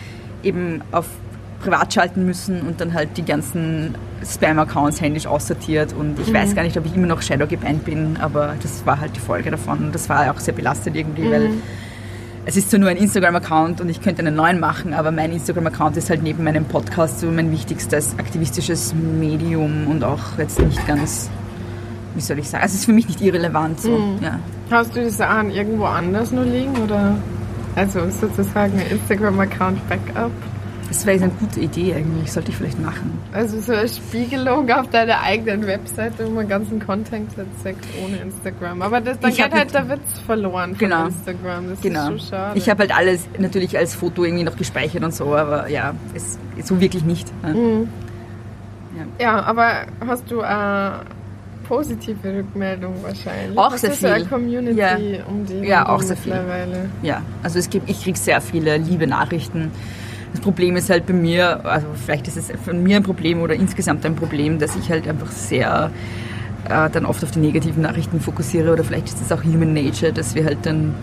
[0.42, 1.06] eben auf
[1.62, 3.96] privat schalten müssen und dann halt die ganzen
[4.26, 6.34] Spam-Accounts händisch aussortiert und ich mhm.
[6.34, 9.20] weiß gar nicht, ob ich immer noch Shadow gebannt bin, aber das war halt die
[9.20, 11.32] Folge davon und das war auch sehr belastet irgendwie, mhm.
[11.32, 11.50] weil
[12.46, 15.98] es ist zwar nur ein Instagram-Account und ich könnte einen neuen machen, aber mein Instagram-Account
[15.98, 21.30] ist halt neben meinem Podcast so mein wichtigstes aktivistisches Medium und auch jetzt nicht ganz,
[22.16, 23.80] wie soll ich sagen, also es ist für mich nicht irrelevant.
[23.80, 23.92] So.
[23.92, 24.24] Mhm.
[24.24, 24.40] Ja.
[24.72, 27.16] Hast du die Sachen irgendwo anders nur liegen oder
[27.76, 30.32] also sozusagen ein Instagram-Account-Backup?
[30.92, 33.18] Das wäre eine gute Idee eigentlich, sollte ich vielleicht machen.
[33.32, 37.32] Also so eine Spiegelung auf deiner eigenen Webseite, wo man ganzen Content
[37.64, 38.82] zeigt ohne Instagram.
[38.82, 41.06] Aber das, dann ich geht halt der Witz verloren von genau.
[41.06, 41.70] Instagram.
[41.70, 42.12] Das genau.
[42.12, 42.58] ist so schade.
[42.58, 46.38] Ich habe halt alles natürlich als Foto irgendwie noch gespeichert und so, aber ja, es,
[46.62, 47.32] so wirklich nicht.
[47.42, 47.88] Mhm.
[49.18, 49.26] Ja.
[49.26, 49.44] ja.
[49.44, 51.06] aber hast du eine
[51.70, 53.58] positive Rückmeldung wahrscheinlich?
[53.58, 54.10] Auch sehr viel.
[54.10, 54.98] eine Community ja.
[55.26, 56.34] um die Ja, auch sehr viel.
[57.02, 59.72] Ja, also es gibt, ich kriege sehr viele liebe Nachrichten
[60.32, 63.54] das Problem ist halt bei mir, also vielleicht ist es von mir ein Problem oder
[63.54, 65.92] insgesamt ein Problem, dass ich halt einfach sehr
[66.66, 70.14] äh, dann oft auf die negativen Nachrichten fokussiere oder vielleicht ist es auch Human Nature,
[70.14, 70.94] dass wir halt dann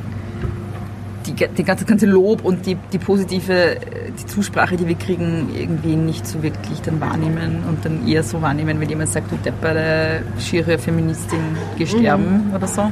[1.26, 3.76] die, die ganze, ganze Lob und die, die positive
[4.18, 8.42] die Zusprache, die wir kriegen, irgendwie nicht so wirklich dann wahrnehmen und dann eher so
[8.42, 11.40] wahrnehmen, wenn jemand sagt, du deppere, schiere Feministin,
[11.76, 12.54] gesterben mhm.
[12.54, 12.90] oder so.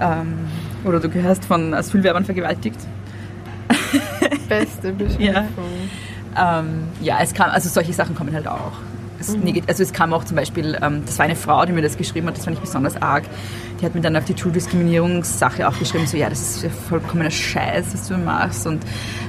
[0.00, 0.34] Ähm,
[0.84, 2.78] oder du gehörst von Asylwerbern vergewaltigt.
[4.48, 5.24] Beste Beschimpfung.
[6.36, 6.60] Ja.
[6.60, 8.72] Ähm, ja, es kam, also solche Sachen kommen halt auch.
[9.20, 9.62] Es, mhm.
[9.66, 12.28] Also es kam auch zum Beispiel, ähm, das war eine Frau, die mir das geschrieben
[12.28, 13.24] hat, das fand ich besonders arg.
[13.80, 16.70] Die hat mir dann auf die True Diskriminierungssache auch geschrieben, so ja, das ist ja
[16.70, 18.82] vollkommener Scheiß, was du machst und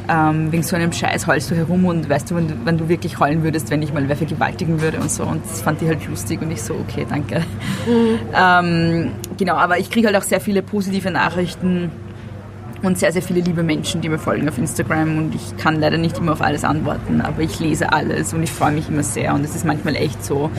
[0.07, 2.89] ähm, wegen so einem Scheiß heulst du herum und weißt du, wenn, du, wenn du
[2.89, 5.87] wirklich heulen würdest, wenn ich mal wer vergewaltigen würde und so und das fand die
[5.87, 7.43] halt lustig und ich so, okay, danke.
[7.87, 8.19] Mhm.
[8.35, 11.91] Ähm, genau, aber ich kriege halt auch sehr viele positive Nachrichten
[12.81, 15.17] und sehr, sehr viele liebe Menschen, die mir folgen auf Instagram.
[15.17, 18.51] Und ich kann leider nicht immer auf alles antworten, aber ich lese alles und ich
[18.51, 19.33] freue mich immer sehr.
[19.33, 20.49] Und es ist manchmal echt so,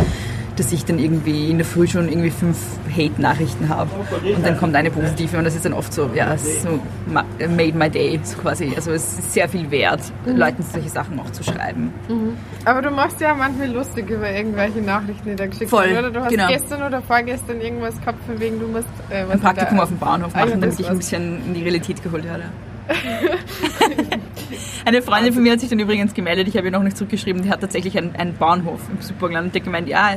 [0.57, 2.59] dass ich dann irgendwie in der Früh schon irgendwie fünf
[2.95, 3.91] Hate-Nachrichten habe
[4.35, 7.89] und dann kommt eine positive und das ist dann oft so, ja, so made my
[7.89, 8.73] day so quasi.
[8.75, 10.37] Also es ist sehr viel wert, mhm.
[10.37, 11.93] Leuten solche Sachen auch zu schreiben.
[12.09, 12.37] Mhm.
[12.65, 16.11] Aber du machst ja manchmal lustig über irgendwelche Nachrichten, die da geschickt Voll, oder?
[16.11, 16.49] Du hast genau.
[16.49, 19.99] gestern oder vorgestern irgendwas gehabt, von wegen du musst äh, ein Praktikum da, auf dem
[19.99, 22.45] Bahnhof machen, ah, ja, damit ich ein bisschen in die Realität geholt werde.
[24.85, 27.43] Eine Freundin von mir hat sich dann übrigens gemeldet, ich habe ihr noch nicht zurückgeschrieben,
[27.43, 30.17] die hat tatsächlich einen, einen Bahnhof im Superland und die hat gemeint, ja,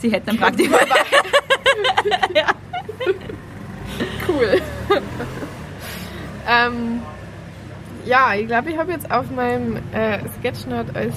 [0.00, 0.78] sie hätte ein Praktikum.
[2.34, 2.46] ja.
[4.28, 4.60] Cool.
[6.48, 7.02] ähm,
[8.04, 11.14] ja, ich glaube, ich habe jetzt auf meinem äh, Sketchnote alles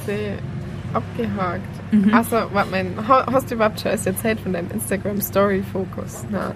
[0.93, 1.91] abgehakt.
[1.91, 2.13] Mhm.
[2.13, 2.87] Also, warte
[3.31, 6.25] hast du überhaupt schon erzählt von deinem Instagram Story Fokus?
[6.29, 6.53] Nein.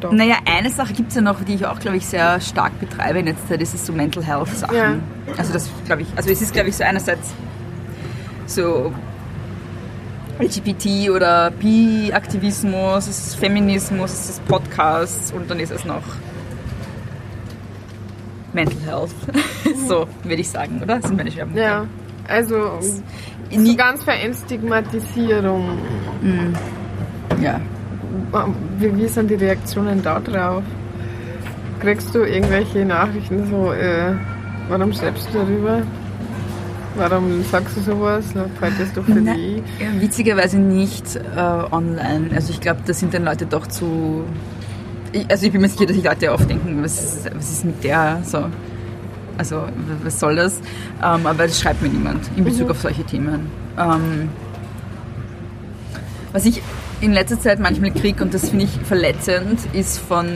[0.00, 0.12] Doch.
[0.12, 3.20] Naja, eine Sache gibt es ja noch, die ich auch, glaube ich, sehr stark betreibe
[3.20, 4.76] in letzter Zeit, das ist so Mental Health Sachen.
[4.76, 4.94] Ja.
[5.38, 7.32] Also das, glaube ich, also es ist, glaube ich, so einerseits
[8.46, 8.92] so
[10.38, 16.02] LGBT oder Bi-Aktivismus, es ist Feminismus, es ist Podcasts und dann ist es noch
[18.52, 19.14] Mental Health.
[19.88, 20.96] so würde ich sagen, oder?
[20.96, 21.62] Das sind meine Schwerpunkte.
[21.62, 21.86] Ja,
[22.28, 25.78] also so ganz Verentstigmatisierung.
[26.20, 26.54] Mhm.
[27.40, 27.60] Ja,
[28.78, 30.62] wie, wie sind die Reaktionen da drauf?
[31.80, 34.14] Kriegst du irgendwelche Nachrichten so, äh,
[34.68, 35.82] warum schreibst du darüber?
[36.96, 38.24] Warum sagst du sowas?
[38.34, 39.62] Das doch für dich?
[39.78, 42.30] Ja, witzigerweise nicht äh, online.
[42.34, 44.24] Also ich glaube, da sind dann Leute doch zu...
[45.12, 47.64] Ich, also ich bin mir sicher, dass sich Leute oft denken, was ist, was ist
[47.64, 48.46] mit der so?
[49.38, 49.64] Also
[50.02, 50.60] was soll das?
[51.02, 52.70] Ähm, aber das schreibt mir niemand in Bezug mhm.
[52.70, 53.46] auf solche Themen.
[53.78, 54.28] Ähm,
[56.32, 56.62] was ich
[57.00, 60.26] in letzter Zeit manchmal kriege, und das finde ich verletzend, ist von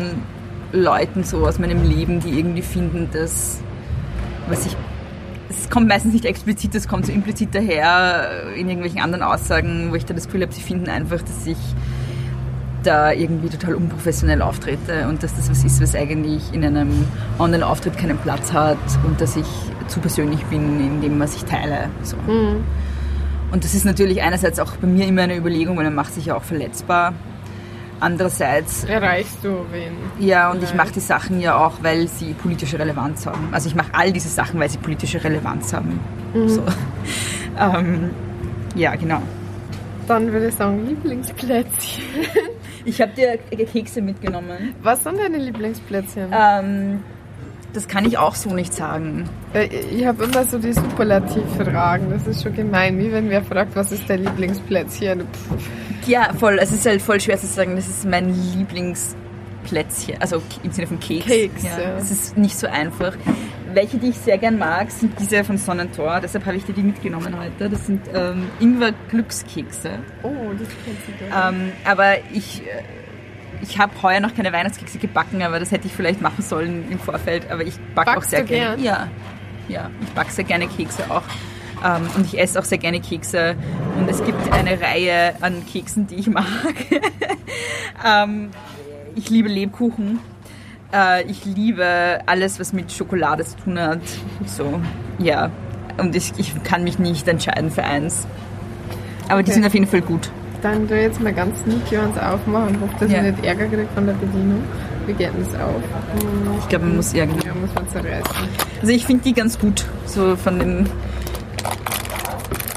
[0.72, 3.60] Leuten so aus meinem Leben, die irgendwie finden, dass,
[4.48, 4.76] was ich,
[5.50, 9.96] es kommt meistens nicht explizit, es kommt so implizit daher in irgendwelchen anderen Aussagen, wo
[9.96, 11.58] ich dann das Gefühl habe, sie finden einfach, dass ich
[12.82, 16.90] da irgendwie total unprofessionell auftrete und dass das was ist, was eigentlich in einem
[17.38, 19.46] Online-Auftritt keinen Platz hat und dass ich
[19.88, 21.88] zu persönlich bin in dem, was ich teile.
[22.02, 22.16] So.
[22.16, 22.64] Mhm.
[23.50, 26.26] Und das ist natürlich einerseits auch bei mir immer eine Überlegung, weil man macht sich
[26.26, 27.12] ja auch verletzbar.
[28.00, 29.92] Andererseits erreichst du wen?
[30.18, 33.48] Ja, und ich mache die Sachen ja auch, weil sie politische Relevanz haben.
[33.52, 36.00] Also ich mache all diese Sachen, weil sie politische Relevanz haben.
[36.32, 36.48] Mhm.
[36.48, 36.62] So.
[37.60, 38.10] ähm,
[38.74, 39.20] ja, genau.
[40.08, 42.04] Dann würde ich sagen Lieblingsplätzchen.
[42.82, 43.36] Ich habe dir
[43.66, 44.74] Kekse mitgenommen.
[44.82, 46.30] Was sind deine Lieblingsplätzchen?
[46.32, 47.00] Ähm,
[47.74, 49.28] das kann ich auch so nicht sagen.
[49.52, 52.10] Äh, ich habe immer so die Superlativfragen.
[52.10, 52.98] Das ist schon gemein.
[52.98, 55.20] Wie wenn wer fragt, was ist dein Lieblingsplätzchen?
[55.20, 55.68] Pff.
[56.06, 56.58] Ja, voll.
[56.60, 60.20] Es ist halt voll schwer zu sagen, das ist mein Lieblingsplätzchen.
[60.20, 61.26] Also im Sinne von Keks.
[61.26, 61.80] Keks, ja.
[61.80, 61.96] ja.
[61.96, 63.16] Es ist nicht so einfach.
[63.72, 66.20] Welche, die ich sehr gern mag, sind diese von Sonnentor.
[66.20, 67.70] Deshalb habe ich dir die mitgenommen heute.
[67.70, 69.90] Das sind ähm, Ingwer-Glückskekse.
[70.24, 72.62] Oh, das kennt sie ähm, Aber ich...
[72.62, 72.82] Äh,
[73.62, 76.98] ich habe heuer noch keine Weihnachtskekse gebacken, aber das hätte ich vielleicht machen sollen im
[76.98, 77.50] Vorfeld.
[77.50, 78.76] Aber ich backe auch sehr gerne.
[78.76, 78.82] Gern?
[78.82, 79.08] Ja,
[79.68, 81.22] ja, ich backe sehr gerne Kekse auch.
[81.84, 83.56] Ähm, und ich esse auch sehr gerne Kekse.
[83.98, 86.46] Und es gibt eine Reihe an Keksen, die ich mag.
[88.06, 88.50] ähm,
[89.14, 90.20] ich liebe Lebkuchen.
[90.92, 94.00] Äh, ich liebe alles, was mit Schokolade zu tun hat.
[94.46, 94.80] So,
[95.18, 95.50] ja.
[95.98, 98.26] Und ich, ich kann mich nicht entscheiden für eins.
[99.28, 99.44] Aber okay.
[99.44, 100.30] die sind auf jeden Fall gut.
[100.62, 103.18] Dann du jetzt mal ganz sneaky uns aufmachen und hoffe, dass ja.
[103.22, 104.62] ich nicht Ärger kriege von der Bedienung.
[105.06, 105.82] Wie geht das auf?
[106.60, 107.46] Ich glaube, man muss irgendwie.
[107.46, 108.48] Ja, muss man zerreißen.
[108.80, 110.86] Also ich finde die ganz gut, so von den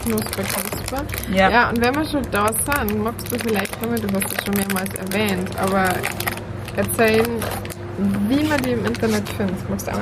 [0.04, 1.06] Knusper, Knusper.
[1.34, 1.50] Ja.
[1.50, 4.56] ja, und wenn wir schon da sind, magst du vielleicht nochmal, du hast es schon
[4.56, 5.94] mehrmals erwähnt, aber
[6.76, 7.28] erzählen,
[8.28, 9.70] wie man die im Internet findet.
[9.70, 10.00] Magst du auch?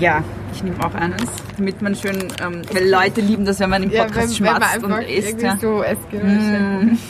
[0.00, 0.22] Ja,
[0.54, 3.90] ich nehme auch eines, damit man schön, ähm, weil Leute lieben das, wenn man im
[3.90, 5.42] Podcast ja, schmatzt und isst.
[5.42, 5.58] Ja.
[5.60, 5.82] so.
[6.12, 6.98] Mm.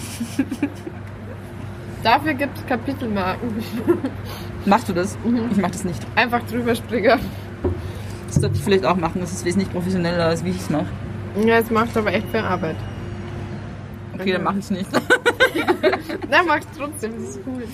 [2.02, 3.62] Dafür gibt es Kapitelmarken.
[4.64, 5.16] Machst du das?
[5.24, 5.48] Mhm.
[5.52, 6.00] Ich mach das nicht.
[6.16, 7.20] Einfach drüber springen.
[8.26, 10.86] Das sollte ich vielleicht auch machen, das ist wesentlich professioneller, als wie ich es mache.
[11.36, 12.76] Ja, es macht aber echt viel Arbeit.
[14.14, 14.88] Okay, dann mach ich es nicht.
[16.30, 17.66] Nein, mach es trotzdem, das ist cool.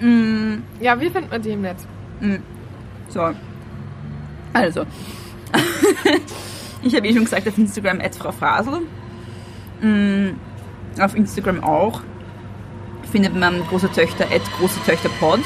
[0.00, 0.62] Mm.
[0.80, 1.86] Ja, wie findet man die im Netz?
[2.20, 2.36] Mm.
[3.08, 3.30] So.
[4.52, 4.86] Also.
[6.82, 8.80] ich habe eh schon gesagt, auf Instagram Frau Frasel.
[9.80, 10.36] Mm.
[11.00, 12.02] Auf Instagram auch.
[13.10, 14.26] Findet man große Töchter,
[14.58, 15.40] große Töchter Pod.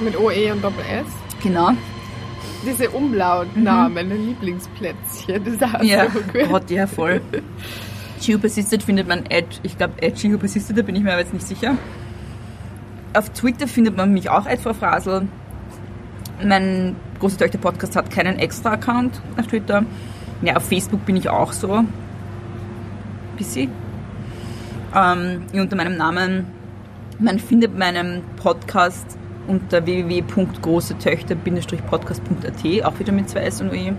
[0.00, 1.06] Mit OE und Doppel S.
[1.42, 1.72] Genau.
[2.66, 4.26] Diese Umlautnamen, mhm.
[4.28, 6.20] Lieblingsplätzchen, das ist ja, so.
[6.48, 7.20] Gott, ja, voll.
[8.20, 11.20] Geo Persisted findet man at, ich glaube, at Geo Persisted, da bin ich mir aber
[11.20, 11.76] jetzt nicht sicher.
[13.14, 15.28] Auf Twitter findet man mich auch Frau Frasel.
[16.44, 19.84] Mein große Töchter Podcast hat keinen extra Account auf Twitter.
[20.42, 21.84] Ja, auf Facebook bin ich auch so.
[23.36, 23.70] Bisschen.
[24.94, 26.46] ähm, unter meinem Namen.
[27.18, 29.18] Man findet meinen Podcast
[29.48, 33.92] unter www.großetöchter-podcast.at, auch wieder mit zwei S und E,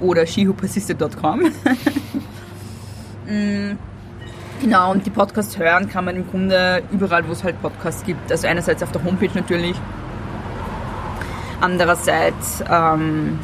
[0.00, 1.46] oder shihupersisted.com.
[3.24, 3.78] Mm,
[4.60, 8.32] genau, und die Podcasts hören kann man im Grunde überall, wo es halt Podcasts gibt.
[8.32, 9.76] Also einerseits auf der Homepage natürlich,
[11.60, 13.38] andererseits ähm,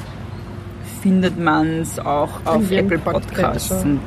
[1.00, 4.00] findet man es auch auf Apple Podcasts und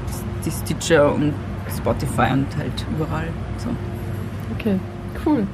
[0.46, 1.34] die Stitcher und
[1.76, 3.30] Spotify und halt überall.
[3.58, 3.70] So.
[4.58, 4.78] Okay,
[5.26, 5.48] cool.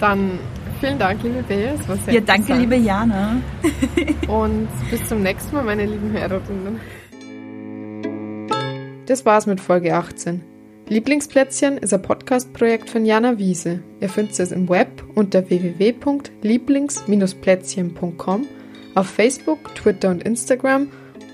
[0.00, 0.38] Dann
[0.84, 1.74] vielen Dank, liebe Bea.
[1.80, 3.40] Es war sehr Ja, danke, liebe Jana.
[4.28, 6.78] und bis zum nächsten Mal, meine lieben Hörerinnen.
[9.06, 10.42] Das war's mit Folge 18.
[10.88, 13.82] Lieblingsplätzchen ist ein Podcast-Projekt von Jana Wiese.
[14.00, 18.46] Ihr findet es im Web unter www.lieblings-plätzchen.com,
[18.94, 20.88] auf Facebook, Twitter und Instagram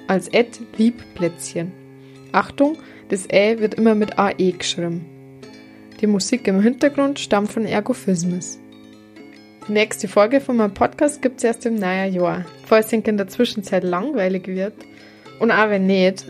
[0.07, 0.31] als
[0.77, 1.73] @liebplätzchen.
[2.31, 2.77] Achtung,
[3.09, 5.05] das Ä wird immer mit AE geschrieben.
[6.01, 8.60] Die Musik im Hintergrund stammt von Ergophismus.
[9.71, 12.45] Die nächste Folge von meinem Podcast gibt es erst im neuen Jahr.
[12.67, 14.75] Falls es in der Zwischenzeit langweilig wird
[15.39, 16.25] und auch wenn nicht,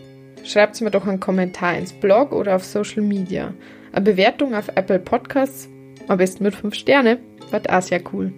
[0.44, 3.54] schreibt mir doch einen Kommentar ins Blog oder auf Social Media.
[3.92, 5.70] Eine Bewertung auf Apple Podcasts,
[6.06, 7.18] am besten mit 5 Sterne,
[7.50, 8.30] wird auch sehr cool.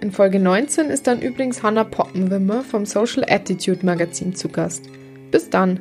[0.00, 4.88] In Folge 19 ist dann übrigens Hannah Poppenwimmer vom Social Attitude Magazin zu Gast.
[5.30, 5.78] Bis dann!